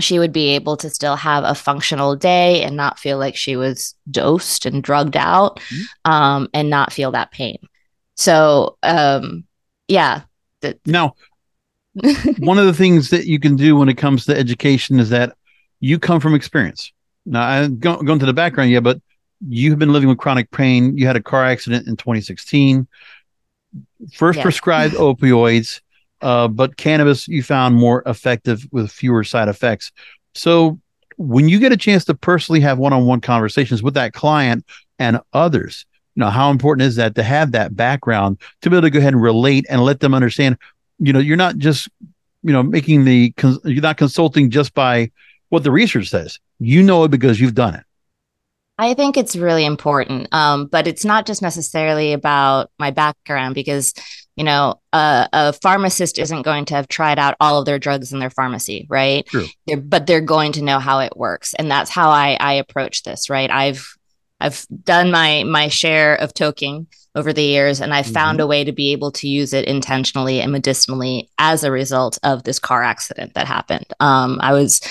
she 0.00 0.18
would 0.18 0.32
be 0.32 0.50
able 0.50 0.76
to 0.78 0.90
still 0.90 1.16
have 1.16 1.44
a 1.44 1.54
functional 1.54 2.16
day 2.16 2.62
and 2.62 2.76
not 2.76 2.98
feel 2.98 3.18
like 3.18 3.36
she 3.36 3.56
was 3.56 3.94
dosed 4.10 4.66
and 4.66 4.82
drugged 4.82 5.16
out 5.16 5.60
mm-hmm. 5.60 6.10
um, 6.10 6.48
and 6.52 6.70
not 6.70 6.92
feel 6.92 7.12
that 7.12 7.30
pain. 7.30 7.58
So, 8.16 8.76
um, 8.82 9.44
yeah. 9.88 10.22
now, 10.86 11.14
one 12.38 12.58
of 12.58 12.66
the 12.66 12.74
things 12.74 13.10
that 13.10 13.26
you 13.26 13.38
can 13.38 13.56
do 13.56 13.76
when 13.76 13.88
it 13.88 13.96
comes 13.96 14.26
to 14.26 14.36
education 14.36 14.98
is 14.98 15.10
that 15.10 15.36
you 15.80 15.98
come 15.98 16.20
from 16.20 16.34
experience. 16.34 16.92
Now, 17.26 17.46
I 17.46 17.68
go, 17.68 18.02
go 18.02 18.18
to 18.18 18.26
the 18.26 18.32
background, 18.32 18.70
yeah, 18.70 18.80
but 18.80 19.00
you've 19.46 19.78
been 19.78 19.92
living 19.92 20.08
with 20.08 20.18
chronic 20.18 20.50
pain. 20.50 20.96
You 20.96 21.06
had 21.06 21.16
a 21.16 21.22
car 21.22 21.44
accident 21.44 21.86
in 21.86 21.96
2016. 21.96 22.86
First 24.12 24.40
prescribed 24.40 24.94
opioids, 24.98 25.80
uh, 26.20 26.48
but 26.48 26.76
cannabis 26.76 27.28
you 27.28 27.42
found 27.42 27.76
more 27.76 28.02
effective 28.06 28.66
with 28.72 28.90
fewer 28.90 29.24
side 29.24 29.48
effects. 29.48 29.92
So, 30.34 30.80
when 31.16 31.48
you 31.48 31.60
get 31.60 31.70
a 31.70 31.76
chance 31.76 32.04
to 32.06 32.14
personally 32.14 32.60
have 32.60 32.78
one-on-one 32.78 33.20
conversations 33.20 33.84
with 33.84 33.94
that 33.94 34.12
client 34.12 34.64
and 34.98 35.20
others, 35.32 35.86
you 36.14 36.20
know 36.20 36.30
how 36.30 36.50
important 36.50 36.86
is 36.86 36.96
that 36.96 37.14
to 37.14 37.22
have 37.22 37.52
that 37.52 37.74
background 37.74 38.38
to 38.62 38.70
be 38.70 38.76
able 38.76 38.86
to 38.86 38.90
go 38.90 38.98
ahead 38.98 39.12
and 39.12 39.22
relate 39.22 39.66
and 39.68 39.84
let 39.84 40.00
them 40.00 40.14
understand 40.14 40.56
you 40.98 41.12
know 41.12 41.18
you're 41.18 41.36
not 41.36 41.56
just 41.56 41.88
you 42.42 42.52
know 42.52 42.62
making 42.62 43.04
the 43.04 43.32
you're 43.64 43.82
not 43.82 43.96
consulting 43.96 44.50
just 44.50 44.74
by 44.74 45.10
what 45.48 45.62
the 45.62 45.70
research 45.70 46.08
says 46.08 46.38
you 46.58 46.82
know 46.82 47.04
it 47.04 47.10
because 47.10 47.40
you've 47.40 47.54
done 47.54 47.74
it 47.74 47.84
I 48.78 48.94
think 48.94 49.16
it's 49.16 49.36
really 49.36 49.64
important. 49.64 50.28
Um, 50.32 50.66
but 50.66 50.86
it's 50.86 51.04
not 51.04 51.26
just 51.26 51.42
necessarily 51.42 52.12
about 52.12 52.70
my 52.78 52.90
background 52.90 53.54
because, 53.54 53.94
you 54.36 54.42
know, 54.42 54.80
a, 54.92 55.28
a, 55.32 55.52
pharmacist 55.52 56.18
isn't 56.18 56.42
going 56.42 56.64
to 56.66 56.74
have 56.74 56.88
tried 56.88 57.18
out 57.18 57.36
all 57.38 57.60
of 57.60 57.66
their 57.66 57.78
drugs 57.78 58.12
in 58.12 58.18
their 58.18 58.30
pharmacy, 58.30 58.86
right? 58.90 59.24
True. 59.26 59.46
They're, 59.66 59.76
but 59.76 60.06
they're 60.06 60.20
going 60.20 60.52
to 60.52 60.62
know 60.62 60.80
how 60.80 60.98
it 61.00 61.16
works. 61.16 61.54
And 61.54 61.70
that's 61.70 61.90
how 61.90 62.10
I, 62.10 62.36
I 62.40 62.54
approach 62.54 63.04
this, 63.04 63.30
right? 63.30 63.50
I've, 63.50 63.96
I've 64.44 64.66
done 64.84 65.10
my, 65.10 65.42
my 65.44 65.68
share 65.68 66.16
of 66.16 66.34
toking 66.34 66.86
over 67.14 67.32
the 67.32 67.42
years 67.42 67.80
and 67.80 67.94
I've 67.94 68.04
mm-hmm. 68.04 68.14
found 68.14 68.40
a 68.40 68.46
way 68.46 68.62
to 68.62 68.72
be 68.72 68.92
able 68.92 69.10
to 69.12 69.26
use 69.26 69.54
it 69.54 69.64
intentionally 69.64 70.40
and 70.40 70.52
medicinally 70.52 71.30
as 71.38 71.64
a 71.64 71.70
result 71.70 72.18
of 72.22 72.44
this 72.44 72.58
car 72.58 72.82
accident 72.82 73.32
that 73.34 73.46
happened. 73.46 73.86
Um, 74.00 74.38
I 74.42 74.52
was, 74.52 74.82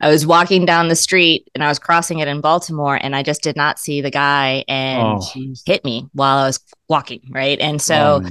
I 0.00 0.08
was 0.08 0.26
walking 0.26 0.64
down 0.64 0.88
the 0.88 0.96
street 0.96 1.46
and 1.54 1.62
I 1.62 1.68
was 1.68 1.78
crossing 1.78 2.20
it 2.20 2.28
in 2.28 2.40
Baltimore 2.40 2.98
and 2.98 3.14
I 3.14 3.22
just 3.22 3.42
did 3.42 3.54
not 3.54 3.78
see 3.78 4.00
the 4.00 4.10
guy 4.10 4.64
and 4.66 5.18
oh. 5.18 5.30
he 5.34 5.54
hit 5.66 5.84
me 5.84 6.08
while 6.14 6.38
I 6.38 6.46
was 6.46 6.60
walking. 6.88 7.20
Right. 7.30 7.60
And 7.60 7.82
so 7.82 8.22
oh, 8.24 8.30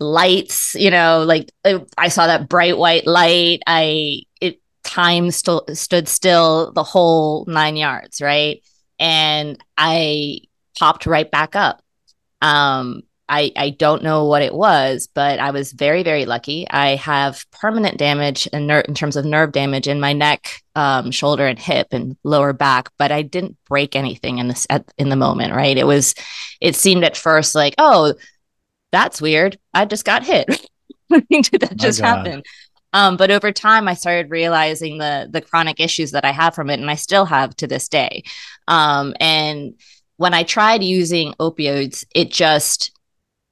lights, 0.00 0.74
you 0.74 0.90
know, 0.90 1.22
like 1.26 1.52
uh, 1.66 1.80
I 1.98 2.08
saw 2.08 2.26
that 2.28 2.48
bright 2.48 2.78
white 2.78 3.06
light. 3.06 3.60
I, 3.66 4.22
it 4.40 4.58
time 4.84 5.32
st- 5.32 5.76
stood 5.76 6.08
still 6.08 6.72
the 6.72 6.82
whole 6.82 7.44
nine 7.46 7.76
yards. 7.76 8.22
Right. 8.22 8.62
And 8.98 9.62
I 9.76 10.40
popped 10.78 11.06
right 11.06 11.30
back 11.30 11.56
up. 11.56 11.82
Um, 12.40 13.02
I, 13.28 13.52
I 13.56 13.70
don't 13.70 14.02
know 14.02 14.24
what 14.24 14.40
it 14.40 14.54
was, 14.54 15.08
but 15.12 15.38
I 15.38 15.50
was 15.50 15.72
very, 15.72 16.02
very 16.02 16.24
lucky. 16.24 16.66
I 16.70 16.96
have 16.96 17.44
permanent 17.50 17.98
damage 17.98 18.46
in, 18.48 18.66
ner- 18.66 18.80
in 18.80 18.94
terms 18.94 19.16
of 19.16 19.26
nerve 19.26 19.52
damage 19.52 19.86
in 19.86 20.00
my 20.00 20.14
neck, 20.14 20.62
um, 20.74 21.10
shoulder, 21.10 21.46
and 21.46 21.58
hip 21.58 21.88
and 21.90 22.16
lower 22.24 22.54
back, 22.54 22.88
but 22.98 23.12
I 23.12 23.20
didn't 23.20 23.58
break 23.68 23.94
anything 23.94 24.38
in 24.38 24.48
this 24.48 24.66
at, 24.70 24.90
in 24.96 25.10
the 25.10 25.16
moment. 25.16 25.54
Right? 25.54 25.76
It 25.76 25.86
was, 25.86 26.14
it 26.60 26.74
seemed 26.74 27.04
at 27.04 27.18
first 27.18 27.54
like, 27.54 27.74
oh, 27.76 28.14
that's 28.92 29.20
weird. 29.20 29.58
I 29.74 29.84
just 29.84 30.06
got 30.06 30.24
hit. 30.24 30.46
Did 31.10 31.60
that 31.60 31.76
just 31.76 32.00
happen? 32.00 32.42
Um, 32.92 33.16
but 33.18 33.30
over 33.30 33.52
time, 33.52 33.86
I 33.86 33.94
started 33.94 34.30
realizing 34.30 34.98
the 34.98 35.28
the 35.30 35.42
chronic 35.42 35.78
issues 35.78 36.12
that 36.12 36.24
I 36.24 36.32
have 36.32 36.54
from 36.54 36.70
it, 36.70 36.80
and 36.80 36.90
I 36.90 36.94
still 36.94 37.26
have 37.26 37.54
to 37.56 37.66
this 37.66 37.88
day. 37.88 38.22
Um, 38.68 39.14
and 39.18 39.74
when 40.18 40.34
I 40.34 40.44
tried 40.44 40.84
using 40.84 41.34
opioids, 41.40 42.04
it 42.14 42.30
just 42.30 42.92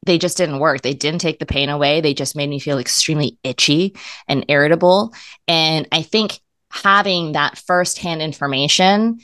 they 0.04 0.18
just 0.18 0.36
didn't 0.36 0.60
work. 0.60 0.82
They 0.82 0.94
didn't 0.94 1.20
take 1.20 1.40
the 1.40 1.46
pain 1.46 1.68
away. 1.68 2.00
They 2.00 2.14
just 2.14 2.36
made 2.36 2.48
me 2.48 2.60
feel 2.60 2.78
extremely 2.78 3.38
itchy 3.42 3.96
and 4.28 4.44
irritable. 4.48 5.12
And 5.48 5.88
I 5.90 6.02
think 6.02 6.38
having 6.70 7.32
that 7.32 7.58
firsthand 7.58 8.22
information 8.22 9.18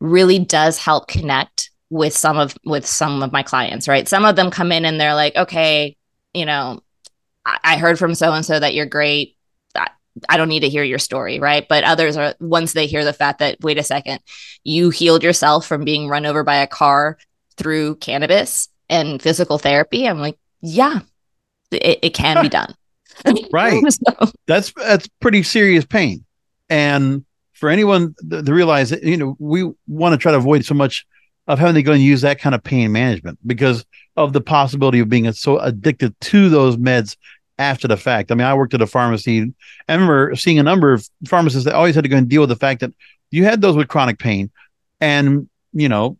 really 0.00 0.38
does 0.38 0.78
help 0.78 1.08
connect 1.08 1.70
with 1.90 2.14
some 2.14 2.36
of 2.36 2.54
with 2.64 2.86
some 2.86 3.22
of 3.22 3.32
my 3.32 3.42
clients, 3.42 3.88
right? 3.88 4.06
Some 4.06 4.26
of 4.26 4.36
them 4.36 4.50
come 4.50 4.72
in 4.72 4.84
and 4.84 5.00
they're 5.00 5.14
like, 5.14 5.34
okay, 5.36 5.96
you 6.34 6.44
know, 6.44 6.82
I, 7.46 7.58
I 7.64 7.76
heard 7.78 7.98
from 7.98 8.14
so 8.14 8.32
and 8.32 8.44
so 8.44 8.60
that 8.60 8.74
you're 8.74 8.86
great. 8.86 9.36
I, 10.28 10.36
don't 10.36 10.48
need 10.48 10.60
to 10.60 10.68
hear 10.68 10.82
your 10.82 10.98
story, 10.98 11.38
right? 11.38 11.66
But 11.68 11.84
others 11.84 12.16
are 12.16 12.34
once 12.40 12.72
they 12.72 12.86
hear 12.86 13.04
the 13.04 13.12
fact 13.12 13.38
that 13.40 13.58
wait 13.60 13.78
a 13.78 13.82
second, 13.82 14.20
you 14.64 14.90
healed 14.90 15.22
yourself 15.22 15.66
from 15.66 15.84
being 15.84 16.08
run 16.08 16.26
over 16.26 16.44
by 16.44 16.56
a 16.56 16.66
car 16.66 17.18
through 17.56 17.96
cannabis 17.96 18.68
and 18.88 19.20
physical 19.20 19.58
therapy, 19.58 20.06
I'm 20.06 20.20
like, 20.20 20.38
yeah, 20.60 21.00
it, 21.70 21.98
it 22.02 22.14
can 22.14 22.42
be 22.42 22.48
done. 22.48 22.74
right. 23.52 23.82
so. 23.92 24.30
That's 24.46 24.72
that's 24.72 25.08
pretty 25.20 25.42
serious 25.42 25.84
pain. 25.84 26.24
And 26.70 27.24
for 27.54 27.68
anyone 27.68 28.14
to 28.30 28.42
realize 28.52 28.90
that, 28.90 29.02
you 29.02 29.16
know, 29.16 29.36
we 29.38 29.70
want 29.86 30.12
to 30.12 30.16
try 30.16 30.32
to 30.32 30.38
avoid 30.38 30.64
so 30.64 30.74
much 30.74 31.04
of 31.46 31.58
having 31.58 31.74
to 31.74 31.82
go 31.82 31.92
and 31.92 32.02
use 32.02 32.20
that 32.20 32.38
kind 32.38 32.54
of 32.54 32.62
pain 32.62 32.92
management 32.92 33.38
because 33.46 33.84
of 34.16 34.32
the 34.32 34.40
possibility 34.40 35.00
of 35.00 35.08
being 35.08 35.30
so 35.32 35.58
addicted 35.58 36.18
to 36.20 36.48
those 36.50 36.76
meds 36.76 37.16
after 37.58 37.88
the 37.88 37.96
fact. 37.96 38.30
I 38.30 38.34
mean, 38.34 38.46
I 38.46 38.54
worked 38.54 38.74
at 38.74 38.82
a 38.82 38.86
pharmacy. 38.86 39.52
I 39.88 39.92
remember 39.92 40.34
seeing 40.36 40.58
a 40.58 40.62
number 40.62 40.92
of 40.92 41.08
pharmacists 41.26 41.64
that 41.64 41.74
always 41.74 41.94
had 41.94 42.04
to 42.04 42.10
go 42.10 42.16
and 42.16 42.28
deal 42.28 42.42
with 42.42 42.50
the 42.50 42.56
fact 42.56 42.80
that 42.80 42.92
you 43.30 43.44
had 43.44 43.60
those 43.60 43.76
with 43.76 43.88
chronic 43.88 44.18
pain, 44.18 44.50
and 45.00 45.48
you 45.72 45.88
know, 45.88 46.18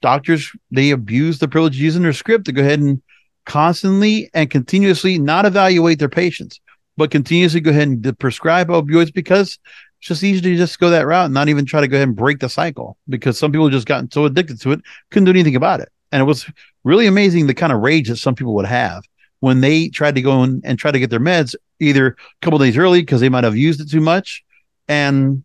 doctors 0.00 0.50
they 0.70 0.90
abuse 0.90 1.38
the 1.38 1.48
privilege 1.48 1.76
using 1.76 2.02
their 2.02 2.12
script 2.12 2.46
to 2.46 2.52
go 2.52 2.62
ahead 2.62 2.80
and 2.80 3.02
constantly 3.44 4.30
and 4.32 4.50
continuously 4.50 5.18
not 5.18 5.44
evaluate 5.44 5.98
their 5.98 6.08
patients, 6.08 6.60
but 6.96 7.10
continuously 7.10 7.60
go 7.60 7.70
ahead 7.70 7.88
and 7.88 8.18
prescribe 8.18 8.68
opioids 8.68 9.12
because 9.12 9.58
it's 9.98 10.08
just 10.08 10.22
easy 10.22 10.40
to 10.40 10.56
just 10.56 10.78
go 10.78 10.90
that 10.90 11.06
route 11.06 11.26
and 11.26 11.34
not 11.34 11.48
even 11.48 11.66
try 11.66 11.80
to 11.80 11.88
go 11.88 11.96
ahead 11.96 12.08
and 12.08 12.16
break 12.16 12.38
the 12.38 12.48
cycle 12.48 12.96
because 13.08 13.38
some 13.38 13.52
people 13.52 13.68
just 13.68 13.86
gotten 13.86 14.10
so 14.10 14.24
addicted 14.24 14.60
to 14.60 14.72
it 14.72 14.80
couldn't 15.10 15.26
do 15.26 15.30
anything 15.30 15.56
about 15.56 15.80
it. 15.80 15.90
And 16.12 16.22
it 16.22 16.24
was 16.24 16.50
really 16.84 17.06
amazing 17.06 17.46
the 17.46 17.54
kind 17.54 17.72
of 17.72 17.80
rage 17.80 18.08
that 18.08 18.16
some 18.16 18.34
people 18.34 18.54
would 18.54 18.66
have 18.66 19.02
when 19.40 19.60
they 19.60 19.88
tried 19.88 20.14
to 20.14 20.22
go 20.22 20.42
and 20.42 20.78
try 20.78 20.90
to 20.90 20.98
get 20.98 21.10
their 21.10 21.20
meds 21.20 21.54
either 21.80 22.08
a 22.08 22.14
couple 22.42 22.58
days 22.58 22.76
early 22.76 23.00
because 23.00 23.20
they 23.20 23.28
might 23.28 23.44
have 23.44 23.56
used 23.56 23.80
it 23.80 23.90
too 23.90 24.00
much. 24.00 24.44
And 24.86 25.42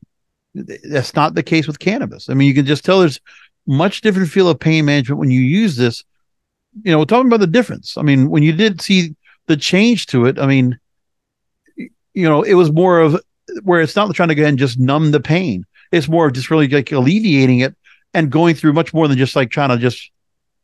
that's 0.54 1.16
not 1.16 1.34
the 1.34 1.44
case 1.44 1.68
with 1.68 1.80
cannabis. 1.80 2.30
I 2.30 2.34
mean, 2.34 2.48
you 2.48 2.54
can 2.54 2.66
just 2.66 2.86
tell 2.86 3.00
there's 3.00 3.20
much 3.68 4.02
different 4.02 4.30
feel 4.30 4.50
of 4.50 4.60
pain 4.60 4.86
management 4.86 5.20
when 5.20 5.32
you 5.32 5.42
use 5.42 5.76
this. 5.76 6.04
You 6.84 6.92
know, 6.92 7.06
talking 7.06 7.28
about 7.28 7.40
the 7.40 7.48
difference. 7.48 7.98
I 7.98 8.02
mean, 8.02 8.30
when 8.30 8.44
you 8.44 8.52
did 8.52 8.82
see 8.82 9.16
the 9.48 9.56
change 9.56 10.08
to 10.08 10.26
it, 10.26 10.38
I 10.38 10.46
mean, 10.46 10.78
you 11.78 12.28
know, 12.28 12.44
it 12.44 12.56
was 12.56 12.72
more 12.72 13.00
of 13.00 13.22
where 13.64 13.80
it's 13.80 13.96
not 13.96 14.14
trying 14.14 14.30
to 14.30 14.36
go 14.36 14.42
ahead 14.42 14.50
and 14.50 14.60
just 14.60 14.80
numb 14.80 15.12
the 15.12 15.20
pain. 15.22 15.66
It's 15.92 16.10
more 16.10 16.28
of 16.28 16.34
just 16.34 16.50
really 16.50 16.68
like 16.68 16.92
alleviating 16.92 17.60
it 17.60 17.76
and 18.14 18.30
going 18.32 18.56
through 18.56 18.74
much 18.74 18.94
more 18.94 19.08
than 19.08 19.18
just 19.18 19.36
like 19.36 19.52
trying 19.52 19.70
to 19.70 19.78
just, 19.78 20.12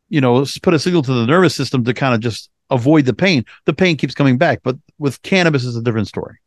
you 0.08 0.20
know, 0.20 0.44
put 0.62 0.74
a 0.74 0.78
signal 0.78 1.02
to 1.02 1.12
the 1.12 1.26
nervous 1.26 1.54
system 1.54 1.84
to 1.84 1.94
kind 1.94 2.14
of 2.14 2.20
just 2.20 2.50
avoid 2.72 3.04
the 3.04 3.12
pain. 3.12 3.44
The 3.66 3.72
pain 3.72 3.96
keeps 3.96 4.14
coming 4.14 4.38
back, 4.38 4.60
but 4.62 4.76
with 4.98 5.22
cannabis 5.22 5.64
is 5.64 5.76
a 5.76 5.82
different 5.82 6.08
story. 6.08 6.38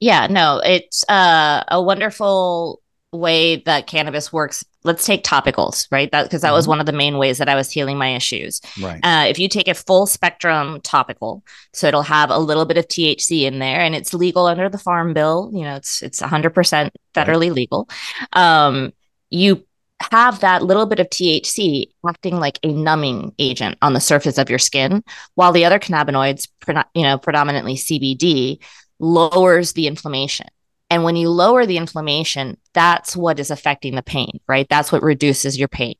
Yeah, 0.00 0.26
no, 0.26 0.60
it's 0.64 1.08
uh, 1.08 1.62
a 1.68 1.80
wonderful 1.80 2.82
way 3.12 3.56
that 3.56 3.86
cannabis 3.86 4.32
works 4.32 4.64
let's 4.84 5.04
take 5.04 5.22
topicals 5.22 5.86
right 5.90 6.10
that 6.12 6.22
because 6.22 6.40
that 6.40 6.48
mm-hmm. 6.48 6.54
was 6.54 6.66
one 6.66 6.80
of 6.80 6.86
the 6.86 6.92
main 6.92 7.18
ways 7.18 7.36
that 7.36 7.48
i 7.48 7.54
was 7.54 7.70
healing 7.70 7.98
my 7.98 8.14
issues 8.14 8.62
right 8.80 9.00
uh, 9.04 9.26
if 9.28 9.38
you 9.38 9.48
take 9.50 9.68
a 9.68 9.74
full 9.74 10.06
spectrum 10.06 10.80
topical 10.80 11.44
so 11.74 11.86
it'll 11.86 12.02
have 12.02 12.30
a 12.30 12.38
little 12.38 12.64
bit 12.64 12.78
of 12.78 12.88
thc 12.88 13.42
in 13.42 13.58
there 13.58 13.80
and 13.80 13.94
it's 13.94 14.14
legal 14.14 14.46
under 14.46 14.66
the 14.70 14.78
farm 14.78 15.12
bill 15.12 15.50
you 15.52 15.60
know 15.60 15.76
it's 15.76 16.02
it's 16.02 16.22
100% 16.22 16.90
federally 17.14 17.40
right. 17.48 17.52
legal 17.52 17.86
um, 18.32 18.94
you 19.28 19.62
have 20.10 20.40
that 20.40 20.62
little 20.62 20.86
bit 20.86 21.00
of 21.00 21.08
THC 21.08 21.86
acting 22.08 22.36
like 22.36 22.58
a 22.62 22.72
numbing 22.72 23.32
agent 23.38 23.76
on 23.82 23.92
the 23.92 24.00
surface 24.00 24.38
of 24.38 24.50
your 24.50 24.58
skin, 24.58 25.02
while 25.34 25.52
the 25.52 25.64
other 25.64 25.78
cannabinoids, 25.78 26.48
you 26.94 27.02
know, 27.02 27.18
predominantly 27.18 27.74
CBD, 27.74 28.58
lowers 28.98 29.72
the 29.72 29.86
inflammation. 29.86 30.46
And 30.90 31.04
when 31.04 31.16
you 31.16 31.30
lower 31.30 31.64
the 31.64 31.78
inflammation, 31.78 32.58
that's 32.74 33.16
what 33.16 33.40
is 33.40 33.50
affecting 33.50 33.94
the 33.94 34.02
pain, 34.02 34.40
right? 34.46 34.66
That's 34.68 34.92
what 34.92 35.02
reduces 35.02 35.58
your 35.58 35.68
pain. 35.68 35.94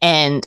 And 0.00 0.46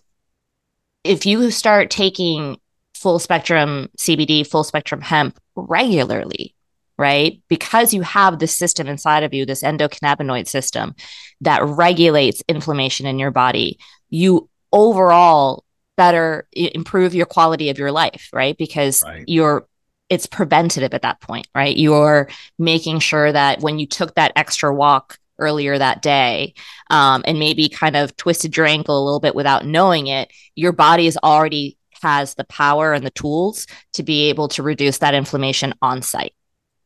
if 1.03 1.25
you 1.25 1.51
start 1.51 1.91
taking 1.91 2.57
full 2.95 3.19
spectrum 3.19 3.89
CBD, 3.99 4.47
full 4.47 4.63
spectrum 4.63 5.01
hemp 5.01 5.37
regularly, 5.55 6.55
right? 6.97 7.41
Because 7.47 7.93
you 7.93 8.01
have 8.01 8.39
this 8.39 8.55
system 8.55 8.87
inside 8.87 9.23
of 9.23 9.33
you, 9.33 9.45
this 9.45 9.63
endocannabinoid 9.63 10.47
system 10.47 10.95
that 11.41 11.63
regulates 11.63 12.43
inflammation 12.47 13.05
in 13.05 13.19
your 13.19 13.31
body, 13.31 13.79
you 14.09 14.49
overall 14.71 15.63
better 15.95 16.47
improve 16.51 17.13
your 17.13 17.25
quality 17.25 17.69
of 17.69 17.77
your 17.77 17.91
life, 17.91 18.29
right? 18.33 18.57
Because 18.57 19.03
right. 19.03 19.23
you're 19.27 19.67
it's 20.09 20.25
preventative 20.27 20.93
at 20.93 21.01
that 21.01 21.21
point, 21.21 21.47
right? 21.55 21.75
You're 21.75 22.29
making 22.59 22.99
sure 22.99 23.31
that 23.31 23.61
when 23.61 23.79
you 23.79 23.87
took 23.87 24.13
that 24.15 24.33
extra 24.35 24.73
walk 24.73 25.17
earlier 25.39 25.77
that 25.77 26.01
day 26.01 26.53
um, 26.91 27.23
and 27.25 27.39
maybe 27.39 27.67
kind 27.67 27.95
of 27.95 28.15
twisted 28.15 28.55
your 28.55 28.67
ankle 28.67 29.01
a 29.01 29.03
little 29.03 29.19
bit 29.19 29.33
without 29.33 29.65
knowing 29.65 30.07
it, 30.07 30.31
your 30.55 30.71
body 30.71 31.07
is 31.07 31.17
already 31.23 31.77
has 32.03 32.35
the 32.35 32.43
power 32.43 32.93
and 32.93 33.05
the 33.05 33.11
tools 33.11 33.65
to 33.93 34.03
be 34.03 34.29
able 34.29 34.49
to 34.49 34.61
reduce 34.61 34.99
that 34.99 35.15
inflammation 35.15 35.73
on 35.81 36.01
site. 36.01 36.33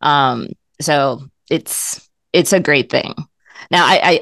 Um, 0.02 0.50
so 0.82 1.22
it's 1.50 2.10
it's 2.34 2.54
a 2.54 2.60
great 2.60 2.90
thing. 2.90 3.14
Now 3.72 3.86
I, 3.86 4.02
I 4.04 4.20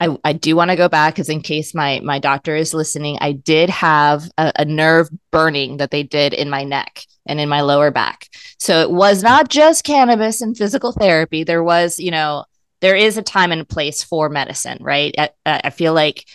I, 0.00 0.16
I 0.24 0.32
do 0.32 0.56
want 0.56 0.70
to 0.70 0.76
go 0.76 0.88
back 0.88 1.14
because 1.14 1.28
in 1.28 1.40
case 1.40 1.74
my 1.74 2.00
my 2.00 2.18
doctor 2.18 2.56
is 2.56 2.74
listening, 2.74 3.18
I 3.20 3.32
did 3.32 3.70
have 3.70 4.28
a, 4.36 4.52
a, 4.56 4.64
nerve 4.64 5.08
burning 5.30 5.76
that 5.78 5.90
they 5.90 6.02
did 6.02 6.34
in 6.34 6.50
my 6.50 6.64
neck 6.64 7.04
and 7.26 7.40
in 7.40 7.48
my 7.48 7.60
lower 7.60 7.90
back. 7.90 8.28
So 8.58 8.80
it 8.80 8.90
was 8.90 9.22
not 9.22 9.48
just 9.48 9.84
cannabis 9.84 10.40
and 10.40 10.56
physical 10.56 10.92
therapy. 10.92 11.44
There 11.44 11.62
was, 11.62 11.98
you 11.98 12.10
know, 12.10 12.44
there 12.80 12.96
is 12.96 13.16
a 13.16 13.22
time 13.22 13.52
and 13.52 13.68
place 13.68 14.02
for 14.02 14.28
medicine, 14.28 14.78
right? 14.80 15.14
I, 15.16 15.30
I 15.46 15.70
feel 15.70 15.94
like 15.94 16.26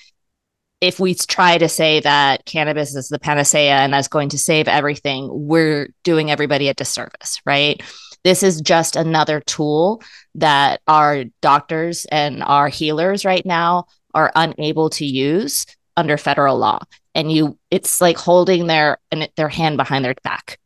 if 0.81 0.99
we 0.99 1.13
try 1.13 1.57
to 1.57 1.67
say 1.67 1.99
that 1.99 2.45
cannabis 2.45 2.95
is 2.95 3.09
the 3.09 3.19
panacea 3.19 3.75
and 3.75 3.93
that's 3.93 4.07
going 4.07 4.29
to 4.29 4.37
save 4.37 4.67
everything, 4.67 5.27
we're 5.31 5.93
doing 6.03 6.31
everybody 6.31 6.69
a 6.69 6.73
disservice, 6.73 7.41
right? 7.45 7.83
This 8.23 8.43
is 8.43 8.61
just 8.61 8.95
another 8.95 9.41
tool 9.41 10.01
that 10.35 10.81
our 10.87 11.25
doctors 11.41 12.05
and 12.11 12.43
our 12.43 12.67
healers 12.67 13.25
right 13.25 13.45
now 13.45 13.85
are 14.13 14.31
unable 14.35 14.89
to 14.91 15.05
use 15.05 15.65
under 15.95 16.17
federal 16.17 16.57
law. 16.57 16.79
And 17.15 17.31
you 17.31 17.57
it's 17.71 18.01
like 18.01 18.17
holding 18.17 18.67
their 18.67 18.97
their 19.35 19.49
hand 19.49 19.77
behind 19.77 20.05
their 20.05 20.15
back. 20.23 20.59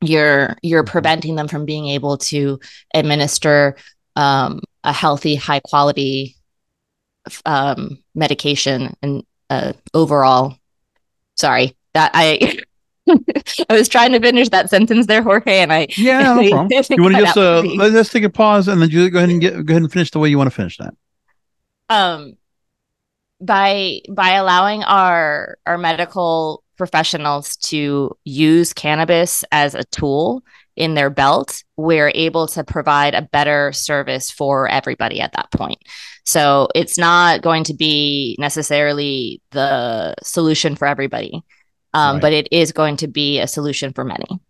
You're 0.00 0.56
you're 0.62 0.82
mm-hmm. 0.82 0.90
preventing 0.92 1.36
them 1.36 1.48
from 1.48 1.64
being 1.64 1.88
able 1.88 2.18
to 2.18 2.60
administer 2.94 3.76
um, 4.16 4.60
a 4.82 4.92
healthy 4.92 5.34
high 5.34 5.60
quality 5.60 6.36
um, 7.44 8.02
medication 8.14 8.96
and 9.02 9.24
uh, 9.48 9.72
overall. 9.94 10.56
Sorry 11.36 11.76
that 11.94 12.10
i 12.14 12.58
I 13.08 13.74
was 13.74 13.88
trying 13.88 14.12
to 14.12 14.20
finish 14.20 14.48
that 14.50 14.70
sentence 14.70 15.06
there, 15.06 15.22
Jorge, 15.22 15.58
and 15.60 15.72
I 15.72 15.88
yeah, 15.96 16.34
no 16.34 16.48
problem. 16.50 16.68
you 16.90 17.02
want 17.02 17.14
to 17.16 17.20
just 17.22 17.36
uh, 17.36 17.62
let's 17.62 18.10
take 18.10 18.24
a 18.24 18.30
pause 18.30 18.68
and 18.68 18.80
then 18.80 18.90
you 18.90 19.10
go 19.10 19.18
ahead 19.18 19.30
and 19.30 19.40
get 19.40 19.64
go 19.66 19.72
ahead 19.72 19.82
and 19.82 19.92
finish 19.92 20.10
the 20.10 20.18
way 20.18 20.28
you 20.28 20.38
want 20.38 20.48
to 20.48 20.54
finish 20.54 20.78
that. 20.78 20.94
Um, 21.88 22.36
by 23.40 24.00
by 24.10 24.30
allowing 24.30 24.84
our 24.84 25.58
our 25.66 25.78
medical 25.78 26.62
professionals 26.76 27.56
to 27.56 28.16
use 28.24 28.72
cannabis 28.72 29.44
as 29.52 29.74
a 29.74 29.84
tool 29.84 30.42
in 30.76 30.94
their 30.94 31.10
belt, 31.10 31.62
we're 31.76 32.10
able 32.14 32.46
to 32.46 32.64
provide 32.64 33.14
a 33.14 33.22
better 33.22 33.70
service 33.72 34.30
for 34.30 34.66
everybody 34.66 35.20
at 35.20 35.32
that 35.32 35.50
point. 35.50 35.78
So 36.24 36.68
it's 36.74 36.96
not 36.96 37.42
going 37.42 37.64
to 37.64 37.74
be 37.74 38.36
necessarily 38.38 39.42
the 39.50 40.14
solution 40.22 40.76
for 40.76 40.86
everybody, 40.86 41.42
um, 41.94 42.16
right. 42.16 42.22
but 42.22 42.32
it 42.32 42.48
is 42.50 42.72
going 42.72 42.96
to 42.98 43.08
be 43.08 43.38
a 43.38 43.46
solution 43.46 43.92
for 43.92 44.04
many. 44.04 44.40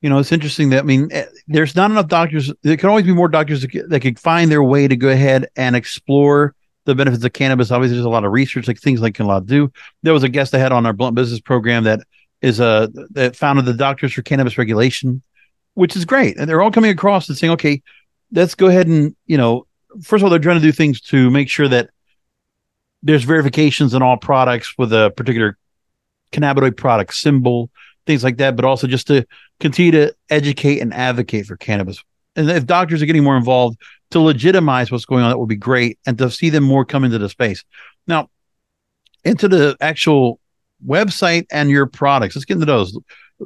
You 0.00 0.10
know, 0.10 0.18
it's 0.18 0.32
interesting 0.32 0.70
that 0.70 0.80
I 0.80 0.82
mean, 0.82 1.08
eh, 1.12 1.24
there's 1.46 1.74
not 1.74 1.90
enough 1.90 2.08
doctors. 2.08 2.52
There 2.62 2.76
can 2.76 2.90
always 2.90 3.06
be 3.06 3.14
more 3.14 3.28
doctors 3.28 3.62
that, 3.62 3.86
that 3.88 4.00
could 4.00 4.18
find 4.18 4.50
their 4.50 4.62
way 4.62 4.86
to 4.86 4.96
go 4.96 5.08
ahead 5.08 5.48
and 5.56 5.74
explore 5.74 6.54
the 6.84 6.94
benefits 6.94 7.24
of 7.24 7.32
cannabis. 7.32 7.70
Obviously, 7.70 7.96
there's 7.96 8.04
a 8.04 8.10
lot 8.10 8.24
of 8.24 8.32
research, 8.32 8.68
like 8.68 8.78
things 8.78 9.00
like 9.00 9.14
can 9.14 9.24
a 9.24 9.28
lot 9.28 9.46
do. 9.46 9.72
There 10.02 10.12
was 10.12 10.22
a 10.22 10.28
guest 10.28 10.54
I 10.54 10.58
had 10.58 10.72
on 10.72 10.84
our 10.84 10.92
blunt 10.92 11.14
business 11.14 11.40
program 11.40 11.84
that 11.84 12.00
is 12.42 12.60
a 12.60 12.90
that 13.12 13.36
founded 13.36 13.64
the 13.64 13.72
Doctors 13.72 14.12
for 14.12 14.22
Cannabis 14.22 14.58
Regulation, 14.58 15.22
which 15.72 15.96
is 15.96 16.04
great, 16.04 16.36
and 16.36 16.48
they're 16.48 16.60
all 16.60 16.70
coming 16.70 16.90
across 16.90 17.28
and 17.28 17.38
saying, 17.38 17.52
okay, 17.52 17.82
let's 18.32 18.54
go 18.54 18.66
ahead 18.66 18.86
and 18.86 19.16
you 19.26 19.38
know, 19.38 19.66
first 20.02 20.20
of 20.20 20.24
all, 20.24 20.30
they're 20.30 20.38
trying 20.38 20.60
to 20.60 20.66
do 20.66 20.72
things 20.72 21.00
to 21.00 21.30
make 21.30 21.48
sure 21.48 21.68
that 21.68 21.88
there's 23.02 23.24
verifications 23.24 23.94
in 23.94 24.02
all 24.02 24.16
products 24.16 24.76
with 24.76 24.92
a 24.92 25.12
particular 25.16 25.56
cannabinoid 26.34 26.76
product 26.76 27.14
symbol, 27.14 27.70
things 28.06 28.24
like 28.24 28.38
that, 28.38 28.56
but 28.56 28.64
also 28.64 28.86
just 28.86 29.06
to 29.06 29.26
continue 29.60 29.92
to 29.92 30.14
educate 30.30 30.80
and 30.80 30.92
advocate 30.92 31.46
for 31.46 31.56
cannabis. 31.56 32.02
And 32.36 32.50
if 32.50 32.66
doctors 32.66 33.00
are 33.02 33.06
getting 33.06 33.24
more 33.24 33.36
involved, 33.36 33.80
to 34.10 34.20
legitimize 34.20 34.92
what's 34.92 35.06
going 35.06 35.24
on, 35.24 35.30
that 35.30 35.38
would 35.38 35.48
be 35.48 35.56
great. 35.56 35.98
And 36.06 36.18
to 36.18 36.30
see 36.30 36.50
them 36.50 36.64
more 36.64 36.84
come 36.84 37.04
into 37.04 37.18
the 37.18 37.28
space. 37.28 37.64
Now, 38.06 38.28
into 39.24 39.48
the 39.48 39.76
actual 39.80 40.38
website 40.86 41.46
and 41.50 41.70
your 41.70 41.86
products. 41.86 42.36
Let's 42.36 42.44
get 42.44 42.54
into 42.54 42.66
those. 42.66 42.96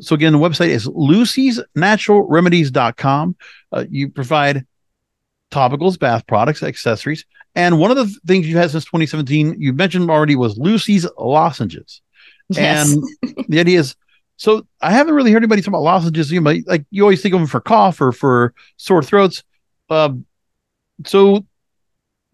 So 0.01 0.15
again, 0.15 0.33
the 0.33 0.39
website 0.39 0.69
is 0.69 0.87
lucy'snaturalremedies.com. 0.89 3.37
Uh, 3.73 3.85
you 3.89 4.11
provide 4.11 4.67
topicals, 5.51 5.99
bath 5.99 6.27
products, 6.27 6.63
accessories. 6.63 7.25
And 7.55 7.81
one 7.81 7.91
of 7.91 7.97
the 7.97 8.15
things 8.27 8.47
you 8.47 8.59
had 8.59 8.71
since 8.71 8.85
2017, 8.85 9.57
you 9.59 9.73
mentioned 9.73 10.11
already 10.11 10.37
was 10.37 10.59
Lucy's 10.59 11.07
lozenges. 11.19 12.03
Yes. 12.49 12.93
And 12.93 13.05
the 13.49 13.61
idea 13.61 13.81
is, 13.81 13.95
so 14.37 14.67
I 14.81 14.93
haven't 14.93 15.15
really 15.15 15.33
heard 15.33 15.43
anybody 15.43 15.63
talk 15.63 15.69
about 15.69 15.83
lozenges. 15.83 16.31
You 16.31 16.41
know, 16.41 16.55
like 16.67 16.85
you 16.91 17.03
always 17.03 17.21
think 17.21 17.35
of 17.35 17.41
them 17.41 17.49
for 17.49 17.61
cough 17.61 18.01
or 18.01 18.13
for 18.13 18.55
sore 18.77 19.03
throats. 19.03 19.43
Uh, 19.91 20.13
so 21.05 21.45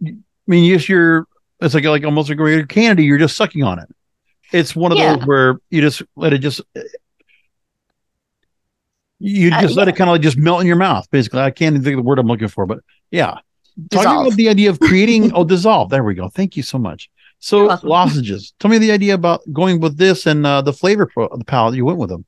I 0.07 0.13
mean, 0.47 0.65
yes, 0.65 0.89
you're 0.89 1.27
it's 1.61 1.75
like 1.75 1.85
like 1.85 2.05
almost 2.05 2.29
like 2.29 2.39
a 2.39 2.67
candy. 2.67 3.05
You're 3.05 3.19
just 3.19 3.37
sucking 3.37 3.63
on 3.63 3.79
it. 3.79 3.89
It's 4.53 4.77
one 4.77 4.93
of 4.93 4.99
yeah. 4.99 5.17
those 5.17 5.27
where 5.27 5.61
you 5.71 5.81
just 5.81 6.03
let 6.15 6.33
it 6.33 6.39
just 6.39 6.61
you 9.19 9.51
uh, 9.51 9.63
just 9.63 9.73
uh, 9.73 9.77
let 9.77 9.89
yeah. 9.89 9.95
it 9.95 9.97
kind 9.97 10.11
of 10.11 10.15
like 10.15 10.21
just 10.21 10.37
melt 10.37 10.61
in 10.61 10.67
your 10.67 10.77
mouth. 10.77 11.11
Basically, 11.11 11.41
I 11.41 11.51
can't 11.51 11.75
even 11.75 11.85
think 11.85 11.95
of 11.95 12.05
the 12.05 12.09
word 12.09 12.19
I'm 12.19 12.27
looking 12.27 12.49
for, 12.49 12.67
but 12.67 12.81
yeah. 13.11 13.39
Dissolve. 13.89 14.05
Talking 14.05 14.27
about 14.27 14.37
the 14.37 14.49
idea 14.49 14.71
of 14.71 14.79
creating 14.79 15.33
oh 15.35 15.45
dissolve. 15.45 15.91
There 15.91 16.05
we 16.05 16.15
go. 16.15 16.29
Thank 16.29 16.57
you 16.57 16.63
so 16.63 16.79
much. 16.79 17.11
So 17.45 17.79
lozenges. 17.83 18.55
Tell 18.59 18.71
me 18.71 18.79
the 18.79 18.91
idea 18.91 19.13
about 19.13 19.43
going 19.53 19.79
with 19.79 19.99
this 19.99 20.25
and 20.25 20.47
uh, 20.47 20.63
the 20.63 20.73
flavor 20.73 21.05
pro- 21.05 21.29
the 21.37 21.45
palette 21.45 21.75
you 21.75 21.85
went 21.85 21.99
with 21.99 22.09
them. 22.09 22.25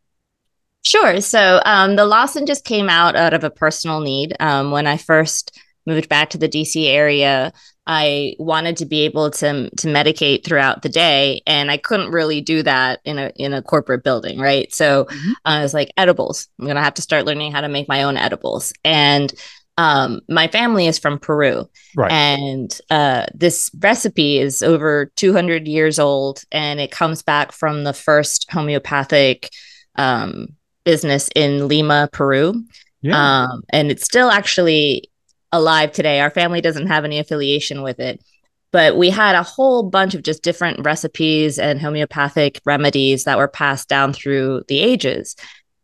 Sure. 0.85 1.23
So 1.23 1.63
um, 1.65 1.97
the 1.97 2.05
lozenges 2.05 2.61
came 2.61 2.91
out 2.91 3.17
out 3.17 3.33
of 3.33 3.43
a 3.43 3.49
personal 3.49 4.01
need. 4.01 4.37
Um, 4.41 4.73
when 4.73 4.87
I 4.87 4.99
first 4.99 5.59
moved 5.87 6.11
back 6.11 6.29
to 6.31 6.39
the 6.39 6.51
DC 6.51 6.87
area, 6.87 7.55
I 7.87 8.35
wanted 8.39 8.77
to 8.77 8.85
be 8.85 9.07
able 9.07 9.31
to 9.31 9.71
to 9.71 9.89
medicate 9.89 10.45
throughout 10.45 10.83
the 10.83 10.91
day, 10.91 11.41
and 11.47 11.71
I 11.71 11.79
couldn't 11.79 12.11
really 12.11 12.43
do 12.43 12.63
that 12.65 13.01
in 13.07 13.19
a 13.19 13.33
in 13.37 13.55
a 13.55 13.63
corporate 13.63 14.05
building, 14.05 14.39
right? 14.39 14.71
So 14.75 15.05
mm-hmm. 15.05 15.33
I 15.47 15.63
was 15.63 15.73
like, 15.73 15.95
edibles. 15.97 16.49
I'm 16.61 16.67
gonna 16.67 16.83
have 16.83 16.95
to 16.95 17.03
start 17.03 17.25
learning 17.25 17.53
how 17.53 17.63
to 17.63 17.71
make 17.71 17.89
my 17.89 18.03
own 18.03 18.19
edibles, 18.19 18.75
and 18.85 19.33
um, 19.79 20.21
my 20.29 20.49
family 20.49 20.87
is 20.87 20.99
from 20.99 21.19
Peru, 21.19 21.69
right. 21.97 22.11
and 22.11 22.81
uh, 22.91 23.27
this 23.35 23.71
recipe 23.79 24.39
is 24.39 24.63
over 24.63 25.13
200 25.17 25.69
years 25.69 25.99
old, 25.99 26.43
and 26.51 26.81
it 26.81 26.91
comes 26.91 27.23
back 27.23 27.53
from 27.53 27.85
the 27.85 27.93
first 27.93 28.51
homeopathic 28.51 29.51
um, 29.97 30.49
business 30.85 31.29
in 31.35 31.69
Lima, 31.69 32.09
Peru. 32.13 32.65
Yeah. 33.03 33.45
Um, 33.45 33.63
and 33.69 33.91
it's 33.91 34.05
still 34.05 34.31
actually 34.31 35.11
alive 35.53 35.93
today. 35.93 36.21
Our 36.21 36.31
family 36.31 36.61
doesn't 36.63 36.87
have 36.87 37.05
any 37.05 37.19
affiliation 37.19 37.83
with 37.83 38.01
it, 38.01 38.25
but 38.73 38.97
we 38.97 39.11
had 39.11 39.35
a 39.35 39.43
whole 39.43 39.83
bunch 39.83 40.15
of 40.15 40.23
just 40.23 40.43
different 40.43 40.85
recipes 40.85 41.59
and 41.59 41.81
homeopathic 41.81 42.61
remedies 42.65 43.25
that 43.25 43.37
were 43.37 43.49
passed 43.49 43.89
down 43.89 44.15
through 44.15 44.65
the 44.69 44.81
ages. 44.81 45.37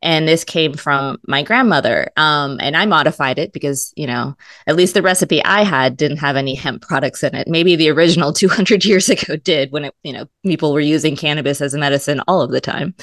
And 0.03 0.27
this 0.27 0.45
came 0.45 0.75
from 0.75 1.19
my 1.27 1.43
grandmother. 1.43 2.11
Um, 2.17 2.59
and 2.61 2.77
I 2.77 2.87
modified 2.87 3.39
it 3.39 3.53
because, 3.53 3.93
you 3.97 4.07
know, 4.07 4.37
at 4.67 4.77
least 4.77 4.95
the 4.95 5.03
recipe 5.03 5.45
I 5.45 5.63
had 5.63 5.97
didn't 5.97 6.17
have 6.19 6.37
any 6.37 6.55
hemp 6.55 6.83
products 6.83 7.23
in 7.23 7.35
it. 7.35 7.49
Maybe 7.49 7.77
the 7.77 7.91
original 7.91 8.33
200 8.33 8.85
years 8.85 9.09
ago 9.09 9.37
did 9.37 9.71
when 9.73 9.87
it, 9.87 9.95
you 10.03 10.13
know, 10.13 10.27
people 10.45 10.73
were 10.73 10.81
using 10.81 11.17
cannabis 11.17 11.61
as 11.61 11.75
a 11.75 11.79
medicine 11.79 12.21
all 12.27 12.43
of 12.43 12.51
the 12.51 12.61
time. 12.61 12.95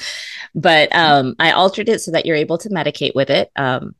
But 0.54 0.94
um, 0.94 1.34
I 1.38 1.52
altered 1.52 1.88
it 1.88 2.00
so 2.00 2.10
that 2.10 2.26
you're 2.26 2.36
able 2.36 2.58
to 2.58 2.68
medicate 2.68 3.14
with 3.14 3.30
it. 3.30 3.50
Um, 3.56 3.94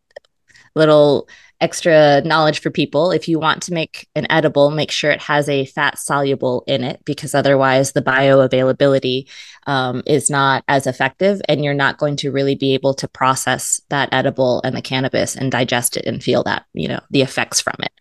little 0.75 1.29
extra 1.61 2.23
knowledge 2.23 2.61
for 2.61 2.71
people. 2.71 3.11
If 3.11 3.29
you 3.29 3.39
want 3.39 3.63
to 3.65 3.73
make 3.73 4.09
an 4.15 4.27
edible, 4.31 4.71
make 4.71 4.91
sure 4.91 5.11
it 5.11 5.23
has 5.23 5.49
a 5.49 5.67
fat 5.67 5.99
soluble 5.99 6.65
in 6.67 6.83
it 6.83 7.05
because 7.05 7.35
otherwise 7.35 7.93
the 7.93 8.03
bioavailability 8.03 9.29
um, 9.67 10.03
is 10.07 10.31
not 10.31 10.65
as 10.69 10.87
effective 10.87 11.41
and 11.49 11.63
you're 11.63 11.75
not 11.75 11.99
going 11.99 12.17
to 12.17 12.33
really 12.33 12.55
be 12.55 12.75
able 12.75 12.95
to 12.95 13.09
process 13.09 13.81
that 13.91 14.09
edible 14.13 14.63
and 14.65 14.75
the 14.75 14.83
cannabis 14.83 15.37
and 15.37 15.53
digest 15.53 15.97
it 15.97 16.07
and 16.07 16.23
feel 16.23 16.43
that, 16.45 16.65
you 16.73 16.89
know, 16.89 17.01
the 17.11 17.23
effects 17.23 17.61
from 17.61 17.77
it. 17.81 17.93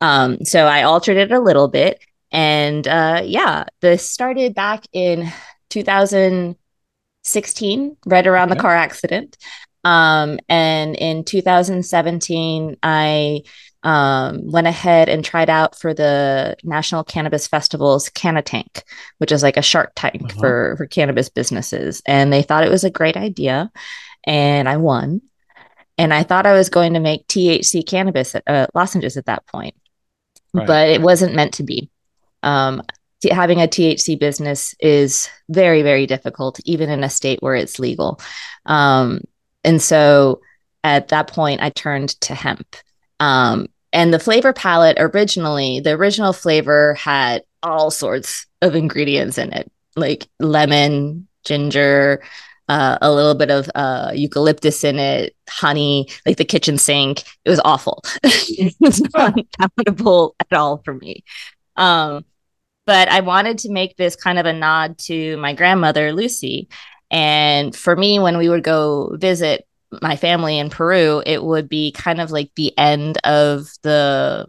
Um, 0.00 0.44
so 0.44 0.66
I 0.66 0.82
altered 0.82 1.16
it 1.16 1.32
a 1.32 1.40
little 1.40 1.68
bit. 1.68 2.04
And 2.30 2.86
uh, 2.86 3.22
yeah, 3.24 3.64
this 3.80 4.10
started 4.10 4.54
back 4.54 4.84
in 4.92 5.32
2016, 5.70 7.96
right 8.04 8.26
around 8.26 8.50
okay. 8.50 8.56
the 8.56 8.60
car 8.60 8.76
accident. 8.76 9.38
Um, 9.86 10.40
and 10.48 10.96
in 10.96 11.22
2017, 11.22 12.76
I 12.82 13.42
um, 13.84 14.50
went 14.50 14.66
ahead 14.66 15.08
and 15.08 15.24
tried 15.24 15.48
out 15.48 15.78
for 15.78 15.94
the 15.94 16.56
National 16.64 17.04
Cannabis 17.04 17.46
Festival's 17.46 18.10
Cannatank, 18.10 18.82
which 19.18 19.30
is 19.30 19.44
like 19.44 19.56
a 19.56 19.62
shark 19.62 19.92
tank 19.94 20.24
uh-huh. 20.24 20.40
for, 20.40 20.74
for 20.76 20.86
cannabis 20.86 21.28
businesses. 21.28 22.02
And 22.04 22.32
they 22.32 22.42
thought 22.42 22.64
it 22.64 22.70
was 22.70 22.82
a 22.82 22.90
great 22.90 23.16
idea. 23.16 23.70
And 24.26 24.68
I 24.68 24.76
won. 24.76 25.22
And 25.96 26.12
I 26.12 26.24
thought 26.24 26.46
I 26.46 26.54
was 26.54 26.68
going 26.68 26.94
to 26.94 27.00
make 27.00 27.28
THC 27.28 27.86
cannabis 27.86 28.34
at, 28.34 28.42
uh, 28.48 28.66
lozenges 28.74 29.16
at 29.16 29.26
that 29.26 29.46
point, 29.46 29.76
right. 30.52 30.66
but 30.66 30.88
it 30.88 31.00
wasn't 31.00 31.36
meant 31.36 31.54
to 31.54 31.62
be. 31.62 31.90
Um, 32.42 32.82
t- 33.22 33.30
having 33.30 33.62
a 33.62 33.68
THC 33.68 34.18
business 34.18 34.74
is 34.80 35.28
very, 35.48 35.82
very 35.82 36.08
difficult, 36.08 36.58
even 36.64 36.90
in 36.90 37.04
a 37.04 37.08
state 37.08 37.40
where 37.40 37.54
it's 37.54 37.78
legal. 37.78 38.20
Um, 38.66 39.20
and 39.66 39.82
so 39.82 40.40
at 40.84 41.08
that 41.08 41.26
point, 41.26 41.60
I 41.60 41.70
turned 41.70 42.10
to 42.22 42.34
hemp. 42.34 42.76
Um, 43.18 43.66
and 43.92 44.14
the 44.14 44.20
flavor 44.20 44.52
palette 44.52 44.96
originally, 45.00 45.80
the 45.80 45.92
original 45.92 46.32
flavor 46.32 46.94
had 46.94 47.42
all 47.62 47.90
sorts 47.90 48.46
of 48.62 48.76
ingredients 48.76 49.36
in 49.36 49.52
it, 49.52 49.70
like 49.96 50.28
lemon, 50.38 51.26
ginger, 51.44 52.22
uh, 52.68 52.98
a 53.00 53.12
little 53.12 53.34
bit 53.34 53.50
of 53.50 53.70
uh, 53.74 54.12
eucalyptus 54.14 54.84
in 54.84 54.98
it, 54.98 55.34
honey, 55.48 56.08
like 56.24 56.36
the 56.36 56.44
kitchen 56.44 56.78
sink. 56.78 57.24
It 57.44 57.50
was 57.50 57.60
awful. 57.64 58.02
it 58.22 58.74
was 58.80 59.00
not 59.14 59.34
palatable 59.58 60.36
at 60.38 60.56
all 60.56 60.82
for 60.84 60.94
me. 60.94 61.24
Um, 61.76 62.24
but 62.86 63.08
I 63.08 63.20
wanted 63.20 63.58
to 63.58 63.72
make 63.72 63.96
this 63.96 64.14
kind 64.14 64.38
of 64.38 64.46
a 64.46 64.52
nod 64.52 64.98
to 64.98 65.36
my 65.38 65.52
grandmother, 65.52 66.12
Lucy. 66.12 66.68
And 67.10 67.74
for 67.74 67.96
me, 67.96 68.18
when 68.18 68.38
we 68.38 68.48
would 68.48 68.64
go 68.64 69.16
visit 69.16 69.66
my 70.02 70.16
family 70.16 70.58
in 70.58 70.70
Peru, 70.70 71.22
it 71.24 71.42
would 71.42 71.68
be 71.68 71.92
kind 71.92 72.20
of 72.20 72.30
like 72.30 72.50
the 72.56 72.76
end 72.78 73.18
of 73.24 73.68
the 73.82 74.46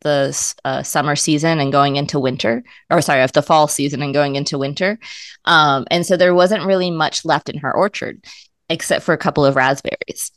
the 0.00 0.54
uh, 0.66 0.82
summer 0.82 1.16
season 1.16 1.60
and 1.60 1.72
going 1.72 1.96
into 1.96 2.20
winter, 2.20 2.62
or 2.90 3.00
sorry, 3.00 3.22
of 3.22 3.32
the 3.32 3.42
fall 3.42 3.66
season 3.66 4.02
and 4.02 4.12
going 4.12 4.36
into 4.36 4.58
winter. 4.58 4.98
Um, 5.46 5.86
and 5.90 6.04
so 6.04 6.16
there 6.16 6.34
wasn't 6.34 6.66
really 6.66 6.90
much 6.90 7.24
left 7.24 7.48
in 7.48 7.58
her 7.58 7.74
orchard 7.74 8.22
except 8.68 9.04
for 9.04 9.14
a 9.14 9.18
couple 9.18 9.44
of 9.44 9.56
raspberries. 9.56 10.30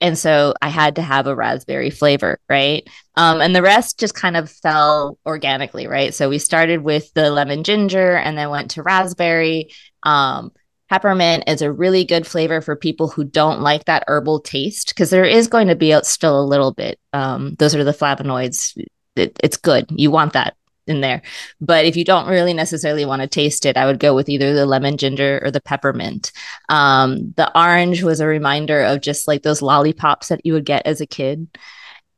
And 0.00 0.16
so 0.16 0.54
I 0.62 0.68
had 0.68 0.96
to 0.96 1.02
have 1.02 1.26
a 1.26 1.34
raspberry 1.34 1.90
flavor, 1.90 2.38
right? 2.48 2.88
Um, 3.16 3.40
and 3.40 3.54
the 3.54 3.62
rest 3.62 3.98
just 3.98 4.14
kind 4.14 4.36
of 4.36 4.50
fell 4.50 5.18
organically, 5.26 5.86
right? 5.86 6.14
So 6.14 6.28
we 6.28 6.38
started 6.38 6.82
with 6.82 7.12
the 7.14 7.30
lemon 7.30 7.64
ginger 7.64 8.14
and 8.16 8.38
then 8.38 8.50
went 8.50 8.72
to 8.72 8.82
raspberry. 8.82 9.70
Um, 10.04 10.52
peppermint 10.88 11.44
is 11.46 11.62
a 11.62 11.72
really 11.72 12.04
good 12.04 12.26
flavor 12.26 12.60
for 12.60 12.76
people 12.76 13.08
who 13.08 13.24
don't 13.24 13.60
like 13.60 13.84
that 13.84 14.04
herbal 14.06 14.40
taste 14.40 14.88
because 14.88 15.10
there 15.10 15.24
is 15.24 15.48
going 15.48 15.68
to 15.68 15.76
be 15.76 15.98
still 16.02 16.40
a 16.40 16.44
little 16.44 16.72
bit. 16.72 16.98
Um, 17.12 17.54
those 17.58 17.74
are 17.74 17.84
the 17.84 17.92
flavonoids. 17.92 18.76
It, 19.16 19.38
it's 19.42 19.56
good. 19.56 19.86
You 19.90 20.10
want 20.10 20.32
that 20.32 20.56
in 20.86 21.00
there. 21.00 21.22
But 21.60 21.84
if 21.84 21.96
you 21.96 22.04
don't 22.04 22.28
really 22.28 22.54
necessarily 22.54 23.04
want 23.04 23.20
to 23.22 23.28
taste 23.28 23.66
it, 23.66 23.76
I 23.76 23.86
would 23.86 24.00
go 24.00 24.14
with 24.14 24.28
either 24.28 24.54
the 24.54 24.66
lemon 24.66 24.96
ginger 24.96 25.40
or 25.44 25.50
the 25.50 25.60
peppermint. 25.60 26.32
Um, 26.68 27.34
the 27.36 27.56
orange 27.58 28.02
was 28.02 28.20
a 28.20 28.26
reminder 28.26 28.82
of 28.82 29.02
just 29.02 29.28
like 29.28 29.42
those 29.42 29.62
lollipops 29.62 30.28
that 30.28 30.40
you 30.44 30.54
would 30.54 30.64
get 30.64 30.86
as 30.86 31.00
a 31.00 31.06
kid. 31.06 31.48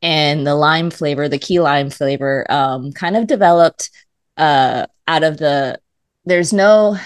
And 0.02 0.46
the 0.46 0.54
lime 0.54 0.90
flavor, 0.90 1.28
the 1.28 1.38
key 1.38 1.61
lime 1.61 1.90
flavor, 1.90 2.46
um, 2.50 2.92
kind 2.92 3.16
of 3.16 3.26
developed 3.26 3.90
uh, 4.37 4.87
out 5.06 5.24
of 5.24 5.37
the. 5.37 5.78
There's 6.24 6.52
no 6.52 6.96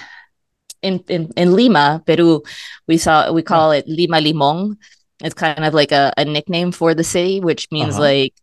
in, 0.84 1.04
in 1.08 1.32
in 1.36 1.52
Lima, 1.56 2.02
Peru. 2.06 2.42
We 2.86 2.98
saw 2.98 3.32
we 3.32 3.42
call 3.42 3.72
it 3.72 3.88
Lima 3.88 4.20
Limon. 4.20 4.76
It's 5.22 5.34
kind 5.34 5.64
of 5.64 5.74
like 5.74 5.92
a, 5.92 6.12
a 6.16 6.24
nickname 6.24 6.72
for 6.72 6.94
the 6.94 7.04
city, 7.04 7.40
which 7.40 7.70
means 7.70 7.94
uh-huh. 7.94 8.02
like 8.02 8.34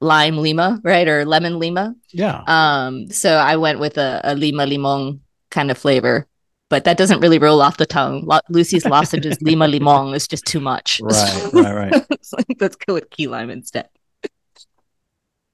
lime 0.00 0.36
lima, 0.38 0.80
right? 0.84 1.08
Or 1.08 1.24
lemon 1.24 1.58
lima. 1.58 1.94
Yeah. 2.12 2.42
Um, 2.46 3.10
so 3.10 3.36
I 3.36 3.56
went 3.56 3.78
with 3.78 3.98
a, 3.98 4.20
a 4.24 4.34
lima 4.34 4.66
limon 4.66 5.20
kind 5.50 5.70
of 5.70 5.78
flavor, 5.78 6.26
but 6.68 6.84
that 6.84 6.98
doesn't 6.98 7.20
really 7.20 7.38
roll 7.38 7.62
off 7.62 7.76
the 7.76 7.86
tongue. 7.86 8.24
Lo- 8.26 8.40
Lucy's 8.48 8.84
lozenges 8.84 9.40
lima 9.40 9.68
limon 9.74 10.14
is 10.14 10.28
just 10.28 10.44
too 10.44 10.60
much. 10.60 11.00
Right, 11.02 11.50
right, 11.52 11.74
right. 11.74 11.92
like, 12.32 12.56
let's 12.60 12.76
go 12.76 12.94
with 12.94 13.10
key 13.10 13.28
lime 13.28 13.50
instead. 13.50 13.88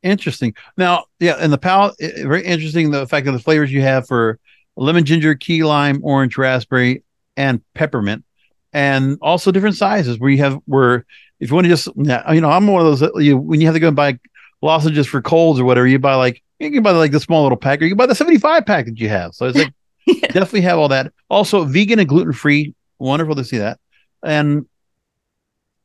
Interesting. 0.02 0.54
Now, 0.76 1.04
yeah, 1.20 1.36
and 1.38 1.52
the 1.52 1.58
palate, 1.58 1.94
very 2.00 2.44
interesting. 2.44 2.90
The 2.90 3.06
fact 3.06 3.26
that 3.26 3.32
the 3.32 3.38
flavors 3.38 3.70
you 3.70 3.82
have 3.82 4.08
for 4.08 4.40
lemon, 4.76 5.04
ginger, 5.04 5.34
key 5.34 5.64
lime, 5.64 6.00
orange, 6.02 6.36
raspberry, 6.36 7.02
and 7.36 7.60
peppermint, 7.74 8.24
and 8.72 9.18
also 9.20 9.50
different 9.50 9.76
sizes 9.76 10.18
where 10.18 10.30
you 10.30 10.38
have 10.38 10.58
where 10.66 11.04
if 11.40 11.50
you 11.50 11.54
want 11.54 11.64
to 11.64 11.68
just, 11.68 11.88
you 11.96 12.04
know, 12.40 12.50
I'm 12.50 12.66
one 12.66 12.86
of 12.86 12.98
those 12.98 13.24
you 13.24 13.36
when 13.36 13.60
you 13.60 13.66
have 13.66 13.74
to 13.74 13.80
go 13.80 13.88
and 13.88 13.96
buy 13.96 14.18
lozenges 14.60 15.06
for 15.06 15.20
colds 15.20 15.58
or 15.58 15.64
whatever, 15.64 15.86
you 15.86 15.98
buy 15.98 16.14
like 16.14 16.42
you 16.58 16.70
can 16.70 16.82
buy 16.82 16.92
like 16.92 17.12
the 17.12 17.20
small 17.20 17.42
little 17.42 17.58
pack, 17.58 17.80
or 17.80 17.84
you 17.84 17.90
can 17.90 17.98
buy 17.98 18.06
the 18.06 18.14
75 18.14 18.64
pack 18.64 18.86
that 18.86 18.98
you 18.98 19.08
have. 19.08 19.34
So 19.34 19.46
it's 19.46 19.58
like 19.58 19.72
yeah. 20.06 20.14
definitely 20.28 20.62
have 20.62 20.78
all 20.78 20.88
that. 20.88 21.12
Also, 21.28 21.64
vegan 21.64 21.98
and 21.98 22.08
gluten 22.08 22.32
free. 22.32 22.74
Wonderful 22.98 23.34
to 23.34 23.44
see 23.44 23.58
that. 23.58 23.78
And 24.24 24.66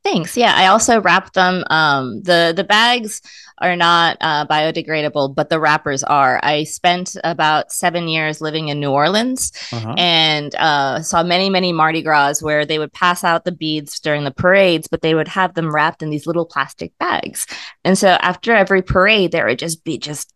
Thanks. 0.03 0.37
Yeah, 0.37 0.53
I 0.55 0.67
also 0.67 1.01
wrap 1.01 1.33
them. 1.33 1.65
Um, 1.69 2.21
the 2.21 2.53
the 2.55 2.63
bags 2.63 3.21
are 3.59 3.75
not 3.75 4.17
uh, 4.21 4.45
biodegradable, 4.45 5.33
but 5.33 5.49
the 5.49 5.59
wrappers 5.59 6.03
are. 6.03 6.39
I 6.43 6.63
spent 6.63 7.15
about 7.23 7.71
seven 7.71 8.07
years 8.07 8.41
living 8.41 8.67
in 8.67 8.79
New 8.79 8.91
Orleans 8.91 9.51
uh-huh. 9.71 9.95
and 9.97 10.53
uh, 10.55 11.01
saw 11.01 11.23
many 11.23 11.49
many 11.49 11.73
Mardi 11.73 12.01
Gras 12.01 12.41
where 12.41 12.65
they 12.65 12.79
would 12.79 12.93
pass 12.93 13.23
out 13.23 13.45
the 13.45 13.51
beads 13.51 13.99
during 13.99 14.23
the 14.23 14.31
parades, 14.31 14.87
but 14.87 15.01
they 15.01 15.15
would 15.15 15.27
have 15.27 15.53
them 15.53 15.73
wrapped 15.73 16.01
in 16.01 16.09
these 16.09 16.27
little 16.27 16.45
plastic 16.45 16.97
bags. 16.99 17.47
And 17.83 17.97
so 17.97 18.09
after 18.21 18.55
every 18.55 18.81
parade, 18.81 19.31
there 19.31 19.45
would 19.45 19.59
just 19.59 19.83
be 19.83 19.97
just 19.97 20.33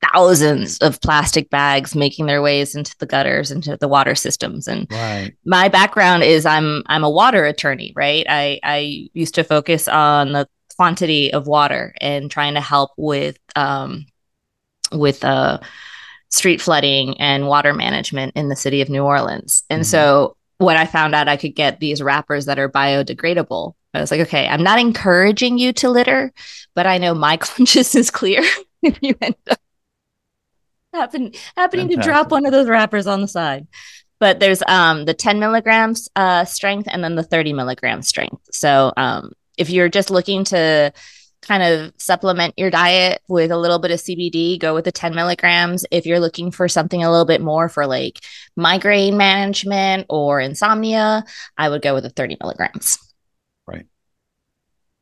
thousands 0.00 0.78
of 0.78 1.00
plastic 1.00 1.50
bags 1.50 1.94
making 1.94 2.26
their 2.26 2.40
ways 2.40 2.74
into 2.74 2.94
the 2.98 3.06
gutters 3.06 3.50
into 3.50 3.76
the 3.76 3.88
water 3.88 4.14
systems 4.14 4.68
and 4.68 4.86
right. 4.92 5.32
my 5.44 5.68
background 5.68 6.22
is 6.22 6.46
i'm 6.46 6.82
i'm 6.86 7.02
a 7.02 7.10
water 7.10 7.44
attorney 7.44 7.92
right 7.96 8.24
i 8.28 8.60
i 8.62 9.08
used 9.12 9.34
to 9.34 9.42
focus 9.42 9.88
on 9.88 10.32
the 10.32 10.48
quantity 10.78 11.32
of 11.32 11.46
water 11.46 11.94
and 12.00 12.30
trying 12.30 12.54
to 12.54 12.60
help 12.60 12.92
with 12.96 13.38
um 13.56 14.06
with 14.92 15.24
uh 15.24 15.58
street 16.30 16.60
flooding 16.60 17.20
and 17.20 17.46
water 17.46 17.74
management 17.74 18.32
in 18.36 18.48
the 18.48 18.56
city 18.56 18.80
of 18.80 18.88
new 18.88 19.02
orleans 19.02 19.64
and 19.68 19.82
mm-hmm. 19.82 19.90
so 19.90 20.36
when 20.58 20.76
i 20.76 20.86
found 20.86 21.14
out 21.14 21.28
i 21.28 21.36
could 21.36 21.54
get 21.54 21.80
these 21.80 22.02
wrappers 22.02 22.46
that 22.46 22.58
are 22.58 22.68
biodegradable 22.68 23.74
i 23.92 24.00
was 24.00 24.10
like 24.10 24.20
okay 24.20 24.46
i'm 24.48 24.62
not 24.62 24.78
encouraging 24.78 25.58
you 25.58 25.72
to 25.72 25.90
litter 25.90 26.32
but 26.74 26.86
i 26.86 26.96
know 26.96 27.14
my 27.14 27.36
conscience 27.38 27.94
is 27.94 28.10
clear 28.10 28.42
if 28.82 28.98
you 29.02 29.14
end 29.20 29.34
up 29.50 29.58
happen 30.92 31.32
happening 31.56 31.88
Fantastic. 31.88 32.02
to 32.02 32.08
drop 32.08 32.30
one 32.30 32.46
of 32.46 32.52
those 32.52 32.68
wrappers 32.68 33.06
on 33.06 33.20
the 33.20 33.28
side. 33.28 33.66
But 34.20 34.40
there's 34.40 34.62
um 34.66 35.04
the 35.04 35.14
10 35.14 35.38
milligrams 35.38 36.08
uh 36.16 36.44
strength 36.44 36.88
and 36.90 37.02
then 37.04 37.14
the 37.14 37.22
30 37.22 37.52
milligram 37.52 38.02
strength. 38.02 38.42
So 38.52 38.92
um 38.96 39.32
if 39.58 39.70
you're 39.70 39.88
just 39.88 40.10
looking 40.10 40.44
to 40.44 40.92
kind 41.42 41.62
of 41.62 41.92
supplement 41.98 42.54
your 42.56 42.70
diet 42.70 43.22
with 43.28 43.50
a 43.50 43.56
little 43.56 43.78
bit 43.78 43.90
of 43.90 44.00
CBD, 44.00 44.58
go 44.58 44.74
with 44.74 44.84
the 44.84 44.92
10 44.92 45.14
milligrams. 45.14 45.84
If 45.90 46.06
you're 46.06 46.20
looking 46.20 46.50
for 46.50 46.68
something 46.68 47.02
a 47.02 47.10
little 47.10 47.26
bit 47.26 47.40
more 47.40 47.68
for 47.68 47.86
like 47.86 48.20
migraine 48.56 49.16
management 49.16 50.06
or 50.08 50.40
insomnia, 50.40 51.24
I 51.56 51.68
would 51.68 51.82
go 51.82 51.94
with 51.94 52.04
the 52.04 52.10
30 52.10 52.38
milligrams. 52.40 52.98
Right. 53.66 53.86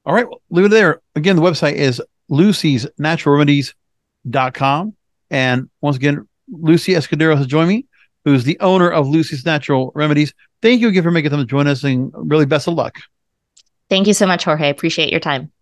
All 0.05 0.15
right. 0.15 0.29
Well, 0.29 0.43
leave 0.51 0.67
it 0.67 0.71
there. 0.71 1.01
Again, 1.15 1.37
the 1.37 1.43
website 1.43 1.75
is 1.75 2.03
Lucy's 2.29 2.87
Natural 2.99 3.35
Remedies.com. 3.35 4.95
And 5.31 5.71
once 5.81 5.97
again, 5.97 6.29
Lucy 6.49 6.93
Escudero 6.93 7.37
has 7.37 7.47
joined 7.47 7.69
me, 7.69 7.87
who's 8.25 8.45
the 8.45 8.59
owner 8.61 8.91
of 8.91 9.09
Lucy's 9.09 9.45
Natural 9.45 9.91
Remedies. 9.95 10.33
Thank 10.63 10.81
you 10.81 10.89
again 10.89 11.03
for 11.03 11.11
making 11.11 11.31
them 11.31 11.47
join 11.47 11.67
us 11.67 11.83
and 11.83 12.13
really 12.15 12.47
best 12.47 12.69
of 12.69 12.75
luck. 12.75 12.99
Thank 13.89 14.07
you 14.07 14.15
so 14.15 14.27
much, 14.27 14.45
Jorge. 14.45 14.71
Appreciate 14.71 15.11
your 15.11 15.21
time. 15.21 15.53